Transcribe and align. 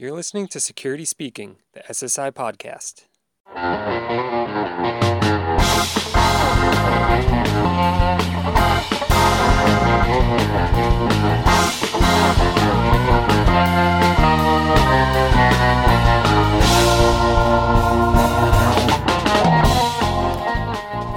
You're 0.00 0.12
listening 0.12 0.46
to 0.50 0.60
Security 0.60 1.04
Speaking, 1.04 1.56
the 1.72 1.80
SSI 1.80 2.30
podcast. 2.30 3.06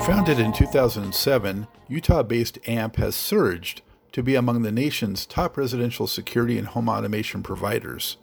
Founded 0.07 0.39
in 0.39 0.51
2007, 0.53 1.67
Utah 1.87 2.23
based 2.23 2.57
AMP 2.67 2.95
has 2.95 3.15
surged 3.15 3.83
to 4.11 4.23
be 4.23 4.33
among 4.33 4.63
the 4.63 4.71
nation's 4.71 5.27
top 5.27 5.55
residential 5.55 6.07
security 6.07 6.57
and 6.57 6.69
home 6.69 6.89
automation 6.89 7.43
providers. 7.43 8.17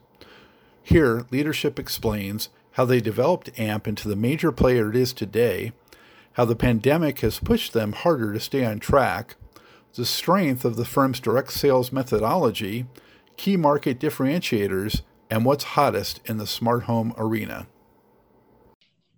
Here, 0.89 1.27
leadership 1.31 1.79
explains 1.79 2.49
how 2.71 2.87
they 2.87 3.03
developed 3.03 3.51
AMP 3.61 3.87
into 3.87 4.09
the 4.09 4.17
major 4.17 4.51
player 4.51 4.89
it 4.89 4.97
is 4.97 5.13
today, 5.13 5.73
how 6.33 6.47
the 6.47 6.57
pandemic 6.57 7.21
has 7.21 7.41
pushed 7.41 7.75
them 7.75 7.93
harder 7.93 8.33
to 8.33 8.41
stay 8.41 8.65
on 8.65 8.79
track, 8.79 9.37
the 9.97 10.07
strength 10.07 10.65
of 10.65 10.77
the 10.77 10.87
firm's 10.87 11.21
direct 11.21 11.53
sales 11.53 11.93
methodology, 11.93 12.87
key 13.37 13.55
market 13.55 14.01
differentiators, 14.01 15.03
and 15.29 15.45
what's 15.45 15.65
hottest 15.77 16.23
in 16.25 16.39
the 16.39 16.47
smart 16.47 16.85
home 16.85 17.13
arena. 17.19 17.67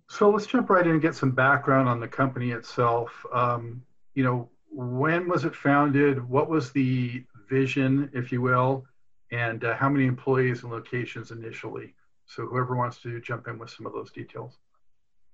So 0.09 0.29
let's 0.29 0.47
jump 0.47 0.69
right 0.69 0.85
in 0.85 0.91
and 0.91 1.01
get 1.01 1.15
some 1.15 1.31
background 1.31 1.87
on 1.87 2.01
the 2.01 2.07
company 2.09 2.51
itself. 2.51 3.25
Um, 3.31 3.81
you 4.13 4.25
know, 4.25 4.49
when 4.73 5.29
was 5.29 5.45
it 5.45 5.55
founded? 5.55 6.21
What 6.27 6.49
was 6.49 6.73
the 6.73 7.23
vision, 7.49 8.11
if 8.13 8.29
you 8.29 8.41
will? 8.41 8.83
And 9.31 9.63
uh, 9.63 9.75
how 9.75 9.89
many 9.89 10.05
employees 10.05 10.63
and 10.63 10.71
locations 10.71 11.31
initially. 11.31 11.93
So 12.25 12.45
whoever 12.45 12.75
wants 12.75 13.01
to 13.01 13.19
jump 13.21 13.47
in 13.47 13.57
with 13.57 13.69
some 13.69 13.85
of 13.85 13.93
those 13.93 14.11
details. 14.11 14.57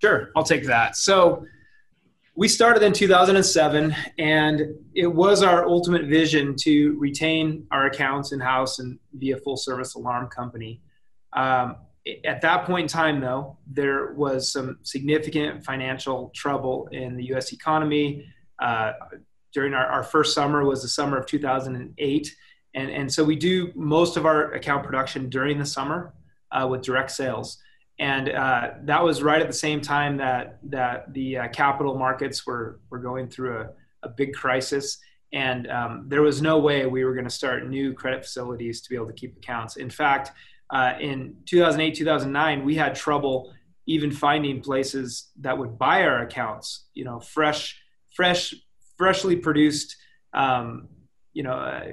Sure, 0.02 0.31
I'll 0.36 0.44
take 0.44 0.66
that. 0.66 0.95
So 0.95 1.45
we 2.36 2.48
started 2.48 2.84
in 2.84 2.94
2007, 2.94 3.95
and 4.20 4.62
it 4.94 5.08
was 5.08 5.42
our 5.42 5.68
ultimate 5.68 6.06
vision 6.06 6.56
to 6.59 6.95
retain 7.00 7.66
our 7.72 7.88
accounts 7.88 8.31
in 8.31 8.40
house 8.40 8.78
and 8.78 9.00
be 9.18 9.31
a 9.31 9.38
full 9.38 9.58
service 9.58 9.95
alarm 9.95 10.28
company. 10.28 10.81
Um, 11.34 11.78
at 12.23 12.42
that 12.42 12.66
point 12.66 12.84
in 12.84 12.88
time, 12.88 13.20
though, 13.20 13.58
there 13.66 14.14
was 14.14 14.52
some 14.52 14.78
significant 14.84 15.66
financial 15.66 16.31
trouble 16.36 16.88
in 16.92 17.18
the 17.18 17.25
U.S. 17.25 17.52
economy. 17.52 18.25
Uh, 18.59 18.94
during 19.52 19.73
our, 19.73 19.88
our 19.88 20.03
first 20.03 20.36
summer 20.36 20.64
was 20.64 20.84
the 20.84 20.88
summer 20.88 21.18
of 21.18 21.25
2008 21.25 22.36
and, 22.73 22.90
and 22.90 23.12
so 23.12 23.23
we 23.23 23.36
do 23.36 23.72
most 23.76 24.18
of 24.18 24.26
our 24.26 24.54
account 24.54 24.84
production 24.84 25.30
during 25.30 25.58
the 25.58 25.66
summer 25.66 26.14
uh, 26.52 26.68
with 26.68 26.82
direct 26.82 27.12
sales. 27.12 27.58
And 28.00 28.30
uh, 28.30 28.72
that 28.84 29.04
was 29.04 29.24
right 29.24 29.42
at 29.42 29.48
the 29.48 29.54
same 29.54 29.82
time 29.82 30.18
that, 30.18 30.59
that 30.70 31.14
the 31.14 31.38
uh, 31.38 31.48
capital 31.50 31.98
markets 31.98 32.46
were, 32.46 32.80
were 32.90 33.00
going 33.00 33.28
through 33.28 33.62
a, 33.62 33.70
a 34.04 34.09
big 34.09 34.34
crisis. 34.34 35.00
And 35.34 35.70
um, 35.70 36.06
there 36.08 36.22
was 36.22 36.42
no 36.42 36.59
way 36.59 36.86
we 36.86 37.04
were 37.04 37.14
going 37.14 37.26
to 37.26 37.32
start 37.32 37.68
new 37.68 37.94
credit 37.94 38.24
facilities 38.24 38.81
to 38.81 38.90
be 38.90 38.96
able 38.96 39.08
to 39.08 39.14
keep 39.14 39.36
accounts. 39.38 39.78
In 39.78 39.90
fact, 39.90 40.31
uh, 40.70 40.94
in 41.00 41.38
2008, 41.46 41.96
2009, 41.96 42.64
we 42.64 42.76
had 42.76 42.96
trouble 42.96 43.54
even 43.88 44.12
finding 44.12 44.62
places 44.62 45.30
that 45.40 45.58
would 45.58 45.80
buy 45.80 46.04
our 46.04 46.22
accounts. 46.22 46.86
You 46.94 47.06
know, 47.06 47.20
fresh, 47.20 47.81
fresh, 48.14 48.54
freshly 48.98 49.38
produced, 49.38 49.96
um, 50.34 50.90
you 51.34 51.44
know, 51.44 51.54
uh, 51.54 51.92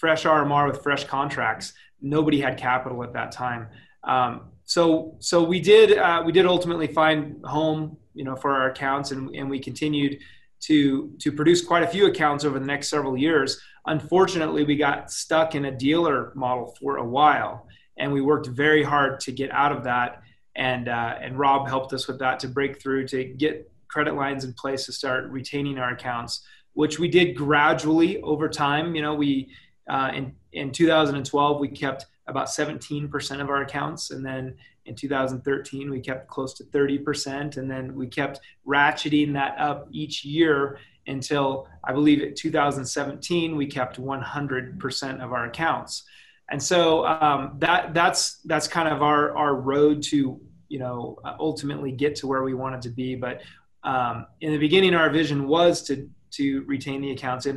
fresh 0.00 0.24
RMR 0.24 0.66
with 0.66 0.82
fresh 0.82 1.04
contracts. 1.04 1.74
Nobody 2.00 2.40
had 2.40 2.56
capital 2.56 3.04
at 3.04 3.12
that 3.12 3.30
time. 3.30 3.68
Um, 4.02 4.46
so 4.64 5.16
so 5.18 5.42
we 5.42 5.60
did 5.60 5.98
uh, 5.98 6.22
we 6.24 6.32
did 6.32 6.46
ultimately 6.46 6.86
find 6.86 7.44
home 7.44 7.98
you 8.14 8.24
know 8.24 8.34
for 8.34 8.50
our 8.52 8.70
accounts 8.70 9.10
and, 9.10 9.34
and 9.36 9.50
we 9.50 9.58
continued 9.58 10.18
to 10.60 11.12
to 11.18 11.32
produce 11.32 11.64
quite 11.64 11.82
a 11.82 11.86
few 11.86 12.06
accounts 12.06 12.44
over 12.44 12.58
the 12.58 12.66
next 12.66 12.88
several 12.88 13.16
years. 13.16 13.60
Unfortunately, 13.86 14.64
we 14.64 14.76
got 14.76 15.10
stuck 15.10 15.54
in 15.54 15.66
a 15.66 15.70
dealer 15.70 16.32
model 16.34 16.74
for 16.80 16.98
a 16.98 17.04
while, 17.04 17.66
and 17.98 18.12
we 18.12 18.20
worked 18.20 18.46
very 18.46 18.82
hard 18.82 19.20
to 19.20 19.32
get 19.32 19.50
out 19.50 19.72
of 19.72 19.84
that. 19.84 20.22
And 20.56 20.88
uh, 20.88 21.14
and 21.20 21.38
Rob 21.38 21.68
helped 21.68 21.92
us 21.92 22.06
with 22.06 22.18
that 22.20 22.40
to 22.40 22.48
break 22.48 22.80
through 22.80 23.08
to 23.08 23.24
get 23.24 23.70
credit 23.88 24.14
lines 24.14 24.44
in 24.44 24.52
place 24.54 24.86
to 24.86 24.92
start 24.92 25.28
retaining 25.30 25.78
our 25.78 25.90
accounts, 25.90 26.46
which 26.74 26.98
we 26.98 27.08
did 27.08 27.36
gradually 27.36 28.20
over 28.22 28.48
time. 28.48 28.94
You 28.94 29.02
know, 29.02 29.14
we 29.14 29.50
uh, 29.90 30.12
in, 30.14 30.32
in 30.52 30.70
2012, 30.70 31.60
we 31.60 31.68
kept 31.68 32.06
about 32.28 32.46
17% 32.46 33.40
of 33.40 33.50
our 33.50 33.62
accounts. 33.62 34.12
And 34.12 34.24
then 34.24 34.54
in 34.86 34.94
2013, 34.94 35.90
we 35.90 36.00
kept 36.00 36.28
close 36.28 36.54
to 36.54 36.64
30%. 36.64 37.56
And 37.56 37.68
then 37.68 37.96
we 37.96 38.06
kept 38.06 38.40
ratcheting 38.64 39.32
that 39.32 39.58
up 39.58 39.88
each 39.90 40.24
year 40.24 40.78
until 41.08 41.66
I 41.82 41.92
believe 41.92 42.22
in 42.22 42.34
2017, 42.36 43.56
we 43.56 43.66
kept 43.66 44.00
100% 44.00 45.24
of 45.24 45.32
our 45.32 45.46
accounts. 45.46 46.04
And 46.52 46.62
so 46.62 47.04
um, 47.06 47.56
that, 47.58 47.92
that's, 47.92 48.36
that's 48.44 48.68
kind 48.68 48.88
of 48.88 49.02
our, 49.02 49.36
our 49.36 49.56
road 49.56 50.04
to, 50.04 50.40
you 50.68 50.78
know, 50.78 51.18
ultimately 51.40 51.90
get 51.90 52.14
to 52.16 52.28
where 52.28 52.44
we 52.44 52.54
wanted 52.54 52.82
to 52.82 52.90
be. 52.90 53.16
But 53.16 53.42
um, 53.82 54.26
in 54.40 54.52
the 54.52 54.58
beginning, 54.58 54.94
our 54.94 55.10
vision 55.10 55.48
was 55.48 55.82
to, 55.84 56.08
to 56.32 56.62
retain 56.62 57.00
the 57.00 57.10
accounts 57.10 57.46
in 57.46 57.56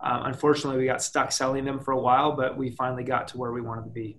Um, 0.00 0.24
unfortunately, 0.24 0.78
we 0.78 0.86
got 0.86 1.02
stuck 1.02 1.32
selling 1.32 1.64
them 1.64 1.80
for 1.80 1.92
a 1.92 2.00
while, 2.00 2.32
but 2.32 2.56
we 2.56 2.70
finally 2.70 3.04
got 3.04 3.28
to 3.28 3.38
where 3.38 3.52
we 3.52 3.60
wanted 3.60 3.84
to 3.84 3.90
be. 3.90 4.18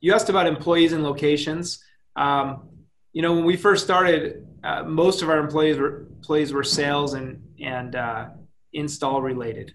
You 0.00 0.12
asked 0.12 0.28
about 0.28 0.46
employees 0.46 0.92
and 0.92 1.02
locations. 1.02 1.82
Um, 2.16 2.68
you 3.12 3.22
know, 3.22 3.34
when 3.34 3.44
we 3.44 3.56
first 3.56 3.84
started, 3.84 4.46
uh, 4.62 4.82
most 4.84 5.22
of 5.22 5.28
our 5.28 5.38
employees 5.38 5.78
were 5.78 6.06
employees 6.16 6.52
were 6.52 6.64
sales 6.64 7.14
and 7.14 7.42
and 7.62 7.94
uh, 7.94 8.28
install 8.72 9.22
related. 9.22 9.72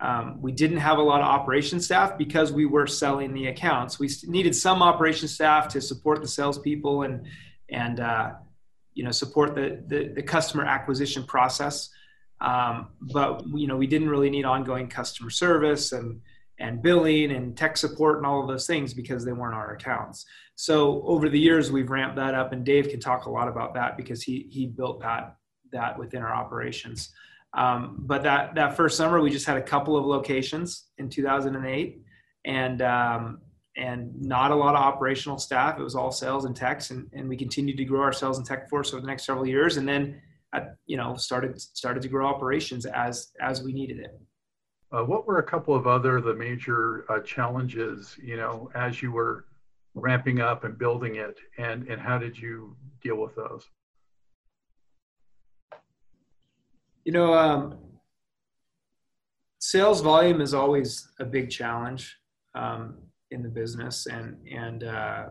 Um, 0.00 0.40
we 0.40 0.52
didn't 0.52 0.76
have 0.78 0.98
a 0.98 1.02
lot 1.02 1.20
of 1.20 1.26
operation 1.26 1.80
staff 1.80 2.16
because 2.16 2.52
we 2.52 2.66
were 2.66 2.86
selling 2.86 3.34
the 3.34 3.48
accounts. 3.48 3.98
We 3.98 4.08
needed 4.26 4.54
some 4.54 4.80
operation 4.80 5.26
staff 5.26 5.68
to 5.68 5.80
support 5.80 6.22
the 6.22 6.28
salespeople 6.28 7.02
and 7.02 7.26
and 7.68 8.00
uh, 8.00 8.32
you 8.94 9.04
know 9.04 9.10
support 9.10 9.54
the, 9.54 9.82
the, 9.86 10.12
the 10.14 10.22
customer 10.22 10.64
acquisition 10.64 11.24
process. 11.24 11.90
Um, 12.40 12.88
but 13.00 13.44
you 13.48 13.66
know, 13.66 13.76
we 13.76 13.86
didn't 13.86 14.08
really 14.08 14.30
need 14.30 14.44
ongoing 14.44 14.88
customer 14.88 15.30
service 15.30 15.92
and 15.92 16.20
and 16.60 16.82
billing 16.82 17.30
and 17.30 17.56
tech 17.56 17.76
support 17.76 18.16
and 18.16 18.26
all 18.26 18.42
of 18.42 18.48
those 18.48 18.66
things 18.66 18.92
because 18.92 19.24
they 19.24 19.32
weren't 19.32 19.54
our 19.54 19.74
accounts. 19.74 20.26
So 20.56 21.02
over 21.04 21.28
the 21.28 21.38
years, 21.38 21.70
we've 21.70 21.88
ramped 21.88 22.16
that 22.16 22.34
up, 22.34 22.52
and 22.52 22.64
Dave 22.64 22.88
can 22.88 22.98
talk 22.98 23.26
a 23.26 23.30
lot 23.30 23.48
about 23.48 23.74
that 23.74 23.96
because 23.96 24.22
he 24.22 24.46
he 24.50 24.66
built 24.66 25.00
that 25.00 25.36
that 25.72 25.98
within 25.98 26.22
our 26.22 26.34
operations. 26.34 27.12
Um, 27.54 27.96
but 28.00 28.22
that 28.24 28.54
that 28.56 28.76
first 28.76 28.96
summer, 28.96 29.20
we 29.20 29.30
just 29.30 29.46
had 29.46 29.56
a 29.56 29.62
couple 29.62 29.96
of 29.96 30.04
locations 30.04 30.86
in 30.98 31.08
2008, 31.08 32.02
and 32.44 32.82
um, 32.82 33.40
and 33.76 34.20
not 34.20 34.50
a 34.50 34.54
lot 34.54 34.74
of 34.74 34.80
operational 34.82 35.38
staff. 35.38 35.78
It 35.78 35.82
was 35.82 35.94
all 35.94 36.10
sales 36.10 36.44
and 36.44 36.54
techs, 36.54 36.90
and, 36.90 37.08
and 37.12 37.28
we 37.28 37.36
continued 37.36 37.76
to 37.78 37.84
grow 37.84 38.02
our 38.02 38.12
sales 38.12 38.38
and 38.38 38.46
tech 38.46 38.68
force 38.68 38.92
over 38.92 39.00
the 39.00 39.06
next 39.06 39.24
several 39.24 39.46
years. 39.46 39.76
And 39.76 39.88
then 39.88 40.20
at, 40.54 40.76
you 40.86 40.96
know 40.96 41.16
started 41.16 41.60
started 41.60 42.02
to 42.02 42.08
grow 42.08 42.26
operations 42.26 42.86
as 42.86 43.32
as 43.40 43.62
we 43.62 43.72
needed 43.72 43.98
it. 43.98 44.20
Uh, 44.90 45.02
what 45.02 45.26
were 45.26 45.38
a 45.38 45.42
couple 45.42 45.74
of 45.74 45.86
other 45.86 46.20
the 46.20 46.34
major 46.34 47.04
uh, 47.10 47.20
challenges 47.20 48.16
you 48.22 48.36
know 48.36 48.70
as 48.74 49.02
you 49.02 49.12
were 49.12 49.44
ramping 49.94 50.40
up 50.40 50.64
and 50.64 50.78
building 50.78 51.16
it, 51.16 51.38
and 51.58 51.88
and 51.88 52.00
how 52.00 52.18
did 52.18 52.38
you 52.38 52.76
deal 53.02 53.16
with 53.16 53.34
those? 53.34 53.68
You 57.04 57.12
know, 57.12 57.34
um, 57.34 57.78
sales 59.60 60.00
volume 60.00 60.40
is 60.40 60.54
always 60.54 61.08
a 61.20 61.24
big 61.24 61.50
challenge 61.50 62.16
um, 62.54 62.98
in 63.30 63.42
the 63.42 63.48
business, 63.48 64.06
and 64.06 64.36
and 64.50 64.84
uh, 64.84 65.26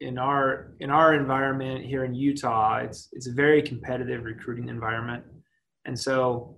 in 0.00 0.18
our 0.18 0.74
in 0.80 0.90
our 0.90 1.14
environment 1.14 1.84
here 1.84 2.04
in 2.04 2.14
Utah, 2.14 2.78
it's 2.78 3.08
it's 3.12 3.26
a 3.26 3.32
very 3.32 3.62
competitive 3.62 4.24
recruiting 4.24 4.68
environment, 4.68 5.24
and 5.84 5.98
so 5.98 6.56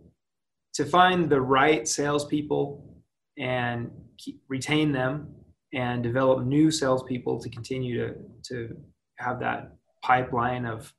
to 0.74 0.84
find 0.84 1.30
the 1.30 1.40
right 1.40 1.86
salespeople 1.86 3.02
and 3.38 3.90
keep, 4.18 4.40
retain 4.48 4.92
them 4.92 5.28
and 5.72 6.02
develop 6.02 6.44
new 6.44 6.70
salespeople 6.70 7.40
to 7.40 7.48
continue 7.48 7.96
to 7.98 8.14
to 8.44 8.76
have 9.18 9.40
that 9.40 9.72
pipeline 10.02 10.64
of 10.64 10.92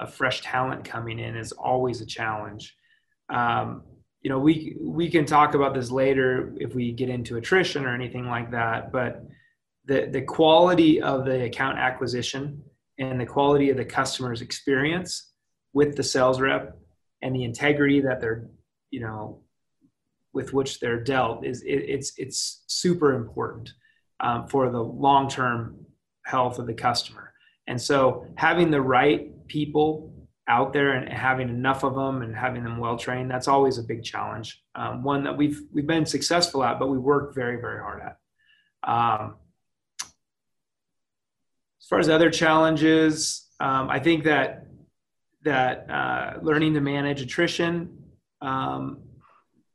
of 0.00 0.12
fresh 0.12 0.40
talent 0.42 0.84
coming 0.84 1.18
in 1.18 1.36
is 1.36 1.52
always 1.52 2.00
a 2.00 2.06
challenge. 2.06 2.76
Um, 3.30 3.82
you 4.22 4.30
know, 4.30 4.38
we 4.38 4.76
we 4.80 5.10
can 5.10 5.26
talk 5.26 5.54
about 5.54 5.74
this 5.74 5.90
later 5.90 6.54
if 6.58 6.74
we 6.74 6.92
get 6.92 7.08
into 7.08 7.36
attrition 7.36 7.84
or 7.84 7.94
anything 7.94 8.26
like 8.26 8.50
that, 8.50 8.90
but 8.90 9.24
the, 9.86 10.08
the 10.10 10.22
quality 10.22 11.00
of 11.00 11.24
the 11.24 11.44
account 11.44 11.78
acquisition 11.78 12.62
and 12.98 13.20
the 13.20 13.26
quality 13.26 13.70
of 13.70 13.76
the 13.76 13.84
customer's 13.84 14.40
experience 14.40 15.32
with 15.72 15.96
the 15.96 16.02
sales 16.02 16.40
rep 16.40 16.78
and 17.22 17.34
the 17.34 17.44
integrity 17.44 18.00
that 18.00 18.20
they're 18.20 18.48
you 18.90 19.00
know 19.00 19.42
with 20.32 20.52
which 20.52 20.80
they're 20.80 21.02
dealt 21.02 21.44
is 21.44 21.62
it, 21.62 21.84
it's 21.88 22.12
it's 22.16 22.64
super 22.66 23.14
important 23.14 23.70
um, 24.20 24.46
for 24.48 24.70
the 24.70 24.82
long 24.82 25.28
term 25.28 25.84
health 26.24 26.58
of 26.58 26.66
the 26.66 26.74
customer. 26.74 27.32
And 27.66 27.80
so 27.80 28.26
having 28.36 28.70
the 28.70 28.80
right 28.80 29.46
people 29.46 30.12
out 30.48 30.72
there 30.72 30.92
and 30.92 31.10
having 31.10 31.48
enough 31.48 31.84
of 31.84 31.94
them 31.94 32.22
and 32.22 32.36
having 32.36 32.62
them 32.62 32.76
well 32.76 32.98
trained 32.98 33.30
that's 33.30 33.48
always 33.48 33.78
a 33.78 33.82
big 33.82 34.04
challenge 34.04 34.62
um, 34.74 35.02
one 35.02 35.24
that 35.24 35.34
we've 35.34 35.62
we've 35.72 35.86
been 35.86 36.04
successful 36.04 36.62
at 36.62 36.78
but 36.78 36.88
we 36.88 36.98
work 36.98 37.34
very 37.34 37.58
very 37.58 37.80
hard 37.80 38.02
at 38.02 38.18
um, 38.86 39.36
as 41.84 41.88
far 41.88 41.98
as 41.98 42.08
other 42.08 42.30
challenges 42.30 43.48
um, 43.60 43.88
i 43.90 43.98
think 43.98 44.24
that 44.24 44.66
that 45.42 45.90
uh, 45.90 46.38
learning 46.42 46.72
to 46.74 46.80
manage 46.80 47.20
attrition 47.20 47.96
um, 48.40 49.02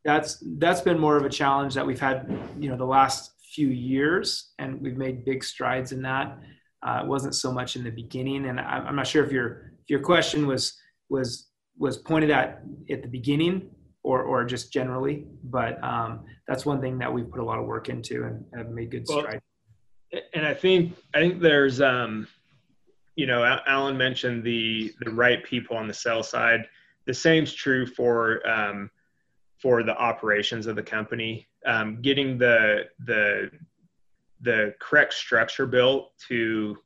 that's 0.03 0.43
that's 0.57 0.81
been 0.81 0.99
more 0.99 1.15
of 1.17 1.25
a 1.25 1.29
challenge 1.29 1.73
that 1.75 1.85
we've 1.85 1.99
had 1.99 2.27
you 2.59 2.69
know 2.69 2.77
the 2.77 2.85
last 2.85 3.33
few 3.53 3.67
years 3.67 4.53
and 4.59 4.81
we've 4.81 4.97
made 4.97 5.25
big 5.25 5.43
strides 5.43 5.91
in 5.91 6.01
that 6.01 6.37
uh, 6.85 7.01
it 7.03 7.07
wasn't 7.07 7.35
so 7.35 7.51
much 7.51 7.75
in 7.75 7.83
the 7.83 7.91
beginning 7.91 8.47
and 8.47 8.59
I, 8.59 8.83
i'm 8.87 8.95
not 8.95 9.07
sure 9.07 9.23
if 9.23 9.31
you're 9.31 9.73
your 9.87 9.99
question 9.99 10.47
was 10.47 10.77
was 11.09 11.47
was 11.77 11.97
pointed 11.97 12.31
at 12.31 12.61
at 12.89 13.01
the 13.01 13.07
beginning 13.07 13.69
or 14.03 14.23
or 14.23 14.45
just 14.45 14.71
generally, 14.71 15.25
but 15.43 15.81
um, 15.83 16.25
that's 16.47 16.65
one 16.65 16.81
thing 16.81 16.97
that 16.99 17.11
we've 17.11 17.29
put 17.29 17.39
a 17.39 17.43
lot 17.43 17.59
of 17.59 17.65
work 17.65 17.89
into 17.89 18.23
and 18.23 18.43
have 18.55 18.69
made 18.69 18.91
good 18.91 19.05
well, 19.07 19.21
strides. 19.21 19.43
And 20.39 20.47
I 20.47 20.53
think 20.53 20.95
I 21.13 21.19
think 21.19 21.41
there's 21.41 21.81
um, 21.81 22.25
you 23.17 23.25
know 23.25 23.43
Alan 23.67 23.97
mentioned 23.97 24.41
the 24.41 24.93
the 25.01 25.11
right 25.11 25.43
people 25.43 25.75
on 25.75 25.85
the 25.85 25.93
sales 25.93 26.29
side. 26.29 26.65
The 27.03 27.13
same's 27.13 27.53
true 27.53 27.85
for 27.85 28.47
um, 28.49 28.89
for 29.57 29.83
the 29.83 29.97
operations 29.97 30.65
of 30.65 30.77
the 30.77 30.81
company. 30.81 31.49
Um, 31.65 32.01
getting 32.01 32.37
the 32.37 32.85
the 33.03 33.51
the 34.39 34.75
correct 34.79 35.13
structure 35.13 35.65
built 35.65 36.17
to 36.29 36.77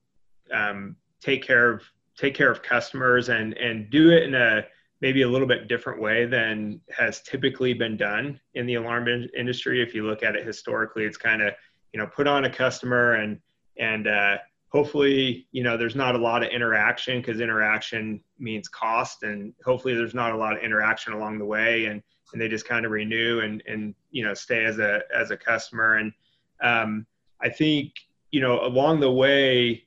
um, 0.51 0.95
take 1.21 1.43
care 1.43 1.73
of 1.73 1.83
take 2.17 2.33
care 2.33 2.49
of 2.49 2.63
customers 2.63 3.29
and 3.29 3.53
and 3.53 3.91
do 3.91 4.09
it 4.09 4.23
in 4.23 4.33
a 4.33 4.65
maybe 4.99 5.21
a 5.21 5.29
little 5.29 5.47
bit 5.47 5.67
different 5.67 6.01
way 6.01 6.25
than 6.25 6.81
has 6.89 7.21
typically 7.21 7.75
been 7.75 7.97
done 7.97 8.39
in 8.55 8.65
the 8.65 8.75
alarm 8.75 9.07
in- 9.07 9.29
industry. 9.37 9.83
If 9.83 9.93
you 9.93 10.07
look 10.07 10.23
at 10.23 10.35
it 10.35 10.43
historically, 10.43 11.03
it's 11.03 11.17
kind 11.17 11.43
of 11.43 11.53
you 11.93 11.99
know 11.99 12.07
put 12.07 12.27
on 12.27 12.45
a 12.45 12.49
customer 12.49 13.13
and 13.13 13.39
and 13.77 14.07
uh, 14.07 14.37
hopefully 14.69 15.47
you 15.51 15.63
know 15.63 15.77
there's 15.77 15.95
not 15.95 16.15
a 16.15 16.17
lot 16.17 16.43
of 16.43 16.49
interaction 16.49 17.19
because 17.19 17.39
interaction 17.39 18.19
means 18.39 18.67
cost 18.67 19.23
and 19.23 19.53
hopefully 19.63 19.93
there's 19.95 20.15
not 20.15 20.31
a 20.31 20.37
lot 20.37 20.55
of 20.55 20.61
interaction 20.61 21.13
along 21.13 21.37
the 21.37 21.45
way 21.45 21.85
and 21.85 22.01
and 22.33 22.41
they 22.41 22.49
just 22.49 22.67
kind 22.67 22.85
of 22.85 22.91
renew 22.91 23.39
and 23.39 23.63
and 23.67 23.95
you 24.11 24.25
know 24.25 24.33
stay 24.33 24.65
as 24.65 24.79
a 24.79 25.01
as 25.15 25.31
a 25.31 25.37
customer. 25.37 25.95
And 25.95 26.11
um, 26.61 27.05
I 27.41 27.49
think 27.49 27.93
you 28.31 28.41
know 28.41 28.65
along 28.65 28.99
the 28.99 29.11
way 29.11 29.85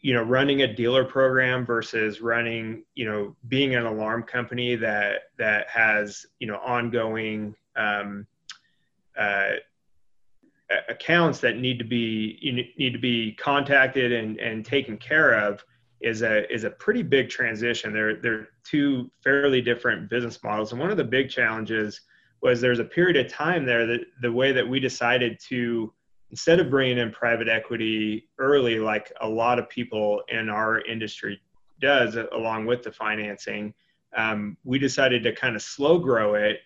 you 0.00 0.12
know 0.12 0.22
running 0.22 0.62
a 0.62 0.74
dealer 0.74 1.04
program 1.04 1.64
versus 1.64 2.20
running 2.20 2.84
you 2.94 3.06
know 3.06 3.34
being 3.48 3.74
an 3.74 3.86
alarm 3.86 4.24
company 4.24 4.74
that 4.76 5.30
that 5.38 5.68
has 5.68 6.26
you 6.40 6.46
know 6.46 6.58
ongoing 6.58 7.54
um, 7.76 8.26
uh, 9.16 9.52
accounts 10.88 11.40
that 11.40 11.56
need 11.56 11.78
to 11.78 11.84
be 11.84 12.38
need 12.76 12.92
to 12.92 12.98
be 12.98 13.32
contacted 13.32 14.12
and 14.12 14.38
and 14.38 14.64
taken 14.64 14.96
care 14.98 15.32
of 15.32 15.64
is 16.00 16.22
a 16.22 16.52
is 16.52 16.64
a 16.64 16.70
pretty 16.70 17.02
big 17.02 17.28
transition. 17.28 17.92
They're 17.92 18.16
they're 18.16 18.48
two 18.64 19.10
fairly 19.22 19.60
different 19.60 20.10
business 20.10 20.42
models, 20.42 20.72
and 20.72 20.80
one 20.80 20.90
of 20.90 20.96
the 20.96 21.04
big 21.04 21.30
challenges 21.30 22.00
was 22.42 22.60
there's 22.60 22.78
a 22.78 22.84
period 22.84 23.16
of 23.16 23.32
time 23.32 23.64
there 23.64 23.86
that 23.86 24.00
the 24.22 24.30
way 24.30 24.52
that 24.52 24.66
we 24.66 24.78
decided 24.78 25.40
to 25.48 25.92
instead 26.30 26.60
of 26.60 26.70
bringing 26.70 26.98
in 26.98 27.10
private 27.10 27.48
equity 27.48 28.28
early, 28.38 28.78
like 28.78 29.10
a 29.22 29.28
lot 29.28 29.58
of 29.58 29.68
people 29.68 30.22
in 30.28 30.48
our 30.48 30.80
industry 30.82 31.40
does, 31.80 32.16
along 32.32 32.66
with 32.66 32.82
the 32.82 32.92
financing, 32.92 33.72
um, 34.16 34.56
we 34.64 34.78
decided 34.78 35.22
to 35.22 35.32
kind 35.32 35.56
of 35.56 35.62
slow 35.62 35.98
grow 35.98 36.34
it. 36.34 36.58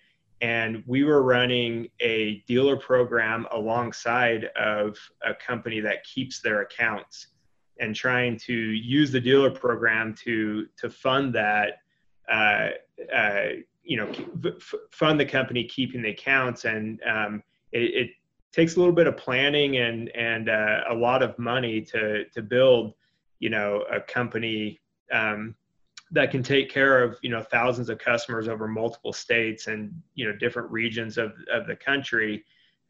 And 0.43 0.83
we 0.87 1.05
were 1.05 1.23
running 1.23 1.89
a 2.01 2.43
dealer 2.49 2.77
program 2.77 3.47
alongside 3.53 4.51
of 4.57 4.99
a 5.25 5.35
company 5.35 5.81
that 5.81 6.05
keeps 6.05 6.41
their 6.41 6.63
accounts 6.63 7.29
and 7.81 7.95
trying 7.95 8.37
to 8.41 8.53
use 8.53 9.11
the 9.11 9.21
dealer 9.21 9.51
program 9.51 10.15
to, 10.25 10.67
to 10.77 10.91
fund 10.91 11.35
that, 11.35 11.79
uh, 12.31 12.71
uh, 13.15 13.49
you 13.85 13.97
know, 13.97 14.13
f- 14.45 14.75
fund 14.91 15.19
the 15.19 15.25
company 15.25 15.65
keeping 15.65 16.03
the 16.03 16.11
accounts. 16.11 16.65
And 16.65 17.01
um, 17.05 17.43
it, 17.71 17.95
it 17.95 18.11
takes 18.53 18.77
a 18.77 18.79
little 18.79 18.95
bit 18.95 19.07
of 19.07 19.17
planning 19.17 19.79
and 19.79 20.09
and 20.11 20.49
uh, 20.49 20.81
a 20.91 20.95
lot 20.95 21.23
of 21.23 21.39
money 21.39 21.81
to 21.81 22.25
to 22.27 22.43
build 22.43 22.95
you 23.41 23.51
know 23.51 23.85
a 23.91 24.01
company 24.01 24.81
um, 25.13 25.55
that 26.13 26.31
can 26.31 26.43
take 26.43 26.71
care 26.71 27.03
of 27.03 27.19
you 27.23 27.31
know 27.31 27.43
thousands 27.43 27.89
of 27.89 27.99
customers 27.99 28.47
over 28.47 28.69
multiple 28.69 29.13
states 29.13 29.67
and 29.67 29.93
you 30.15 30.27
know 30.27 30.37
different 30.37 30.71
regions 30.71 31.19
of 31.19 31.33
of 31.53 31.67
the 31.67 31.75
country 31.75 32.45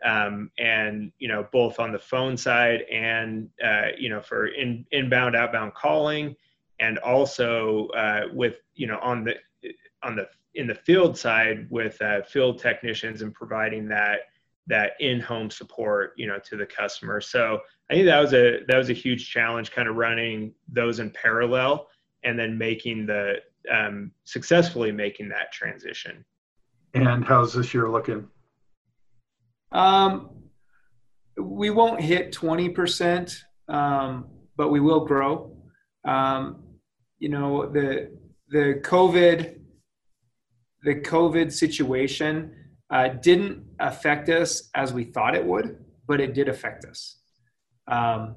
um, 0.04 0.50
and 0.58 1.12
you 1.18 1.28
know 1.28 1.46
both 1.52 1.78
on 1.78 1.92
the 1.92 1.98
phone 1.98 2.36
side 2.36 2.82
and 2.92 3.48
uh, 3.64 3.88
you 3.96 4.08
know 4.08 4.20
for 4.20 4.48
in, 4.48 4.84
inbound 4.90 5.36
outbound 5.36 5.72
calling 5.74 6.36
and 6.80 6.98
also 6.98 7.86
uh, 7.88 8.22
with 8.32 8.56
you 8.74 8.86
know 8.86 8.98
on 9.00 9.24
the 9.24 9.34
on 10.02 10.16
the 10.16 10.28
in 10.54 10.66
the 10.66 10.74
field 10.74 11.16
side 11.16 11.66
with 11.70 12.00
uh, 12.02 12.22
field 12.22 12.58
technicians 12.58 13.22
and 13.22 13.32
providing 13.32 13.88
that 13.88 14.22
that 14.66 14.92
in-home 15.00 15.50
support 15.50 16.12
you 16.16 16.26
know 16.26 16.38
to 16.40 16.56
the 16.56 16.66
customer. 16.66 17.20
So 17.20 17.60
i 17.90 17.94
think 17.94 18.06
that 18.06 18.20
was 18.20 18.32
a 18.32 18.64
that 18.66 18.76
was 18.76 18.90
a 18.90 18.94
huge 18.94 19.30
challenge 19.30 19.70
kind 19.70 19.88
of 19.88 19.96
running 19.96 20.52
those 20.68 20.98
in 20.98 21.10
parallel 21.10 21.88
and 22.24 22.38
then 22.38 22.56
making 22.56 23.06
the 23.06 23.36
um, 23.72 24.10
successfully 24.24 24.92
making 24.92 25.28
that 25.28 25.52
transition. 25.52 26.24
And 26.94 27.24
how's 27.24 27.54
this 27.54 27.72
year 27.72 27.88
looking? 27.88 28.28
Um, 29.70 30.30
we 31.38 31.70
won't 31.70 32.00
hit 32.00 32.32
20% 32.32 33.34
um, 33.68 34.26
but 34.56 34.68
we 34.68 34.80
will 34.80 35.04
grow. 35.04 35.56
Um, 36.04 36.64
you 37.18 37.28
know 37.28 37.66
the 37.66 38.10
the 38.48 38.80
covid 38.82 39.60
the 40.82 40.96
covid 40.96 41.52
situation 41.52 42.52
uh, 42.90 43.08
didn't 43.08 43.64
affect 43.78 44.28
us 44.28 44.68
as 44.74 44.92
we 44.92 45.04
thought 45.04 45.34
it 45.34 45.44
would, 45.44 45.78
but 46.06 46.20
it 46.20 46.34
did 46.34 46.48
affect 46.48 46.84
us. 46.84 47.16
Um, 47.86 48.34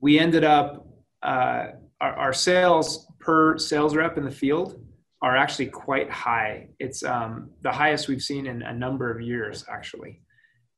we 0.00 0.18
ended 0.18 0.44
up, 0.44 0.86
uh, 1.22 1.68
our, 2.00 2.12
our, 2.12 2.32
sales 2.32 3.05
per 3.26 3.58
sales 3.58 3.96
rep 3.96 4.16
in 4.16 4.24
the 4.24 4.30
field 4.30 4.80
are 5.20 5.36
actually 5.36 5.66
quite 5.66 6.08
high. 6.08 6.68
It's 6.78 7.02
um, 7.02 7.50
the 7.62 7.72
highest 7.72 8.06
we've 8.06 8.22
seen 8.22 8.46
in 8.46 8.62
a 8.62 8.72
number 8.72 9.10
of 9.10 9.20
years, 9.20 9.64
actually. 9.68 10.22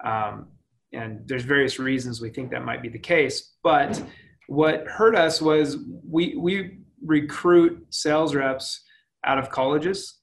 Um, 0.02 0.48
and 0.94 1.28
there's 1.28 1.44
various 1.44 1.78
reasons 1.78 2.22
we 2.22 2.30
think 2.30 2.50
that 2.50 2.64
might 2.64 2.80
be 2.80 2.88
the 2.88 2.98
case. 2.98 3.52
But 3.62 4.02
what 4.46 4.86
hurt 4.86 5.14
us 5.14 5.42
was 5.42 5.76
we, 6.02 6.36
we 6.36 6.78
recruit 7.04 7.86
sales 7.90 8.34
reps 8.34 8.82
out 9.26 9.38
of 9.38 9.50
colleges. 9.50 10.14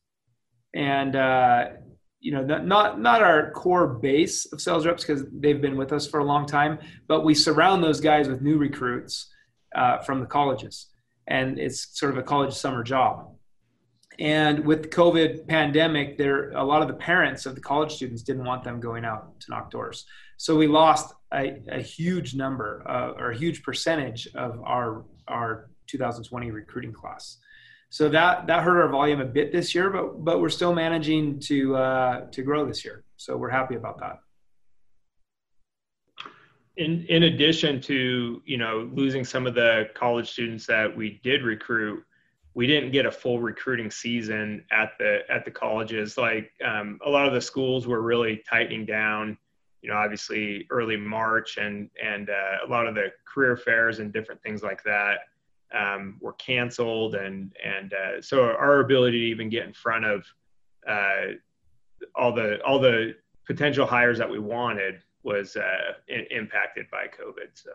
And 0.73 1.15
uh, 1.15 1.65
you 2.21 2.31
know 2.31 2.43
not 2.43 2.99
not 2.99 3.21
our 3.21 3.51
core 3.51 3.87
base 3.87 4.51
of 4.51 4.59
sales 4.59 4.87
reps 4.87 5.03
because 5.05 5.25
they've 5.31 5.61
been 5.61 5.77
with 5.77 5.93
us 5.93 6.07
for 6.07 6.21
a 6.21 6.23
long 6.23 6.47
time 6.47 6.79
but 7.07 7.23
we 7.23 7.35
surround 7.35 7.83
those 7.83 7.99
guys 7.99 8.27
with 8.27 8.41
new 8.41 8.57
recruits 8.57 9.31
uh, 9.75 9.99
from 9.99 10.21
the 10.21 10.25
colleges 10.25 10.87
and 11.27 11.59
it's 11.59 11.97
sort 11.97 12.11
of 12.11 12.17
a 12.17 12.23
college 12.23 12.53
summer 12.53 12.83
job 12.83 13.31
and 14.19 14.65
with 14.65 14.83
the 14.83 14.87
covid 14.87 15.47
pandemic 15.47 16.17
there 16.17 16.51
a 16.51 16.63
lot 16.63 16.81
of 16.81 16.87
the 16.87 16.93
parents 16.93 17.45
of 17.45 17.55
the 17.55 17.61
college 17.61 17.93
students 17.93 18.21
didn't 18.21 18.45
want 18.45 18.63
them 18.63 18.79
going 18.79 19.03
out 19.03 19.39
to 19.39 19.47
knock 19.49 19.69
doors 19.69 20.05
so 20.37 20.55
we 20.55 20.67
lost 20.67 21.13
a, 21.33 21.61
a 21.69 21.81
huge 21.81 22.35
number 22.35 22.83
uh, 22.87 23.11
or 23.17 23.31
a 23.31 23.37
huge 23.37 23.63
percentage 23.63 24.27
of 24.35 24.61
our 24.63 25.05
our 25.27 25.69
2020 25.87 26.51
recruiting 26.51 26.93
class 26.93 27.37
so 27.95 28.09
that 28.09 28.47
that 28.47 28.63
hurt 28.63 28.81
our 28.81 28.89
volume 28.89 29.21
a 29.21 29.25
bit 29.25 29.53
this 29.53 29.73
year, 29.73 29.89
but 29.89 30.23
but 30.23 30.41
we're 30.41 30.49
still 30.49 30.73
managing 30.73 31.39
to 31.41 31.77
uh, 31.77 32.25
to 32.31 32.41
grow 32.41 32.65
this 32.65 32.83
year. 32.83 33.05
So 33.15 33.37
we're 33.37 33.49
happy 33.49 33.75
about 33.75 33.99
that. 33.99 34.17
In 36.77 37.05
in 37.07 37.23
addition 37.23 37.79
to 37.81 38.41
you 38.45 38.57
know 38.57 38.89
losing 38.93 39.23
some 39.23 39.47
of 39.47 39.55
the 39.55 39.89
college 39.93 40.29
students 40.29 40.65
that 40.67 40.95
we 40.95 41.21
did 41.23 41.43
recruit, 41.43 42.03
we 42.53 42.67
didn't 42.67 42.91
get 42.91 43.05
a 43.05 43.11
full 43.11 43.39
recruiting 43.39 43.89
season 43.89 44.65
at 44.71 44.91
the 44.99 45.19
at 45.29 45.45
the 45.45 45.51
colleges. 45.51 46.17
Like 46.17 46.51
um, 46.63 46.99
a 47.05 47.09
lot 47.09 47.27
of 47.27 47.33
the 47.33 47.41
schools 47.41 47.87
were 47.87 48.01
really 48.01 48.43
tightening 48.49 48.85
down. 48.85 49.37
You 49.81 49.91
know, 49.91 49.97
obviously 49.97 50.65
early 50.69 50.97
March 50.97 51.57
and 51.57 51.89
and 52.01 52.29
uh, 52.29 52.65
a 52.65 52.69
lot 52.69 52.87
of 52.87 52.95
the 52.95 53.11
career 53.25 53.55
fairs 53.55 53.99
and 53.99 54.11
different 54.11 54.41
things 54.41 54.63
like 54.63 54.83
that 54.83 55.19
um, 55.73 56.17
were 56.21 56.33
canceled, 56.33 57.15
and 57.15 57.55
and 57.63 57.93
uh, 57.93 58.21
so 58.21 58.43
our 58.43 58.79
ability 58.79 59.19
to 59.19 59.25
even 59.27 59.49
get 59.49 59.65
in 59.65 59.73
front 59.73 60.05
of 60.05 60.25
uh, 60.87 61.33
all 62.15 62.33
the 62.33 62.61
all 62.63 62.79
the 62.79 63.15
potential 63.45 63.85
hires 63.85 64.17
that 64.17 64.29
we 64.29 64.39
wanted 64.39 65.01
was 65.25 65.57
uh, 65.57 65.93
I- 66.09 66.27
impacted 66.31 66.85
by 66.91 67.07
COVID. 67.07 67.49
So. 67.53 67.71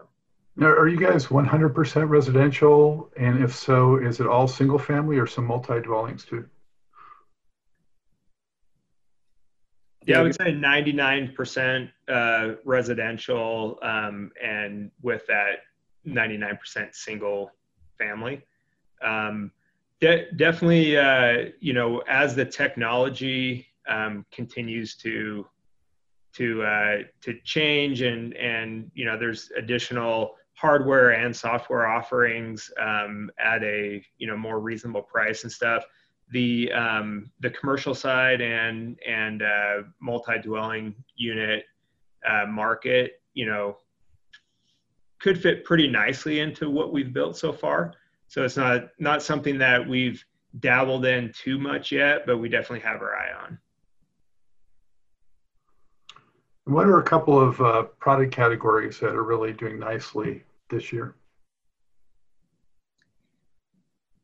Now, 0.57 0.69
are 0.69 0.89
you 0.89 0.99
guys 0.99 1.27
100% 1.27 2.09
residential? 2.09 3.11
And 3.17 3.43
if 3.43 3.55
so, 3.55 3.97
is 3.97 4.21
it 4.21 4.27
all 4.27 4.49
single 4.49 4.79
family 4.79 5.19
or 5.19 5.27
some 5.27 5.47
multi 5.47 5.81
dwellings 5.81 6.25
too? 6.25 6.47
Yeah, 10.07 10.21
I 10.21 10.23
would 10.23 10.35
say 10.35 10.53
99% 10.53 11.91
uh, 12.09 12.55
residential, 12.65 13.79
um, 13.83 14.33
and 14.43 14.91
with 15.03 15.27
that, 15.27 15.59
99% 16.07 16.95
single 16.95 17.51
family. 17.99 18.43
Um, 19.03 19.53
de- 20.01 20.33
definitely, 20.33 20.97
uh, 20.97 21.51
you 21.61 21.75
know, 21.75 21.99
as 22.09 22.35
the 22.35 22.47
technology 22.47 23.67
um, 23.87 24.25
continues 24.33 24.97
to 24.97 25.47
to 26.35 26.63
uh, 26.63 26.97
to 27.23 27.35
change, 27.45 28.03
and 28.03 28.35
and 28.37 28.91
you 28.95 29.05
know, 29.05 29.19
there's 29.19 29.51
additional 29.57 30.37
hardware 30.55 31.11
and 31.11 31.35
software 31.35 31.87
offerings 31.87 32.71
um, 32.81 33.31
at 33.39 33.63
a 33.63 34.03
you 34.19 34.27
know 34.27 34.37
more 34.37 34.61
reasonable 34.61 35.03
price 35.03 35.45
and 35.45 35.53
stuff 35.53 35.85
the 36.31 36.73
um, 36.73 37.31
the 37.41 37.51
commercial 37.51 37.95
side 37.95 38.41
and 38.41 38.99
and 39.07 39.43
uh, 39.43 39.83
multi-dwelling 40.01 40.95
unit 41.17 41.65
uh, 42.29 42.47
market, 42.47 43.21
you 43.35 43.47
know, 43.47 43.77
could 45.19 45.41
fit 45.41 45.65
pretty 45.65 45.89
nicely 45.89 46.41
into 46.41 46.71
what 46.71 46.93
we've 46.93 47.13
built 47.13 47.37
so 47.37 47.53
far. 47.53 47.95
So 48.29 48.45
it's 48.45 48.57
not 48.57 48.89
not 48.99 49.23
something 49.23 49.59
that 49.59 49.87
we've 49.87 50.25
dabbled 50.61 51.05
in 51.05 51.33
too 51.33 51.59
much 51.59 51.93
yet, 51.93 52.27
but 52.27 52.39
we 52.39 52.49
definitely 52.49 52.81
have 52.81 53.01
our 53.01 53.17
eye 53.17 53.33
on. 53.45 53.59
What 56.71 56.87
are 56.87 57.01
a 57.01 57.03
couple 57.03 57.37
of 57.37 57.61
uh, 57.61 57.83
product 57.99 58.33
categories 58.33 59.01
that 59.01 59.17
are 59.17 59.25
really 59.25 59.53
doing 59.53 59.81
nicely 59.81 60.45
this 60.69 60.93
year? 60.93 61.17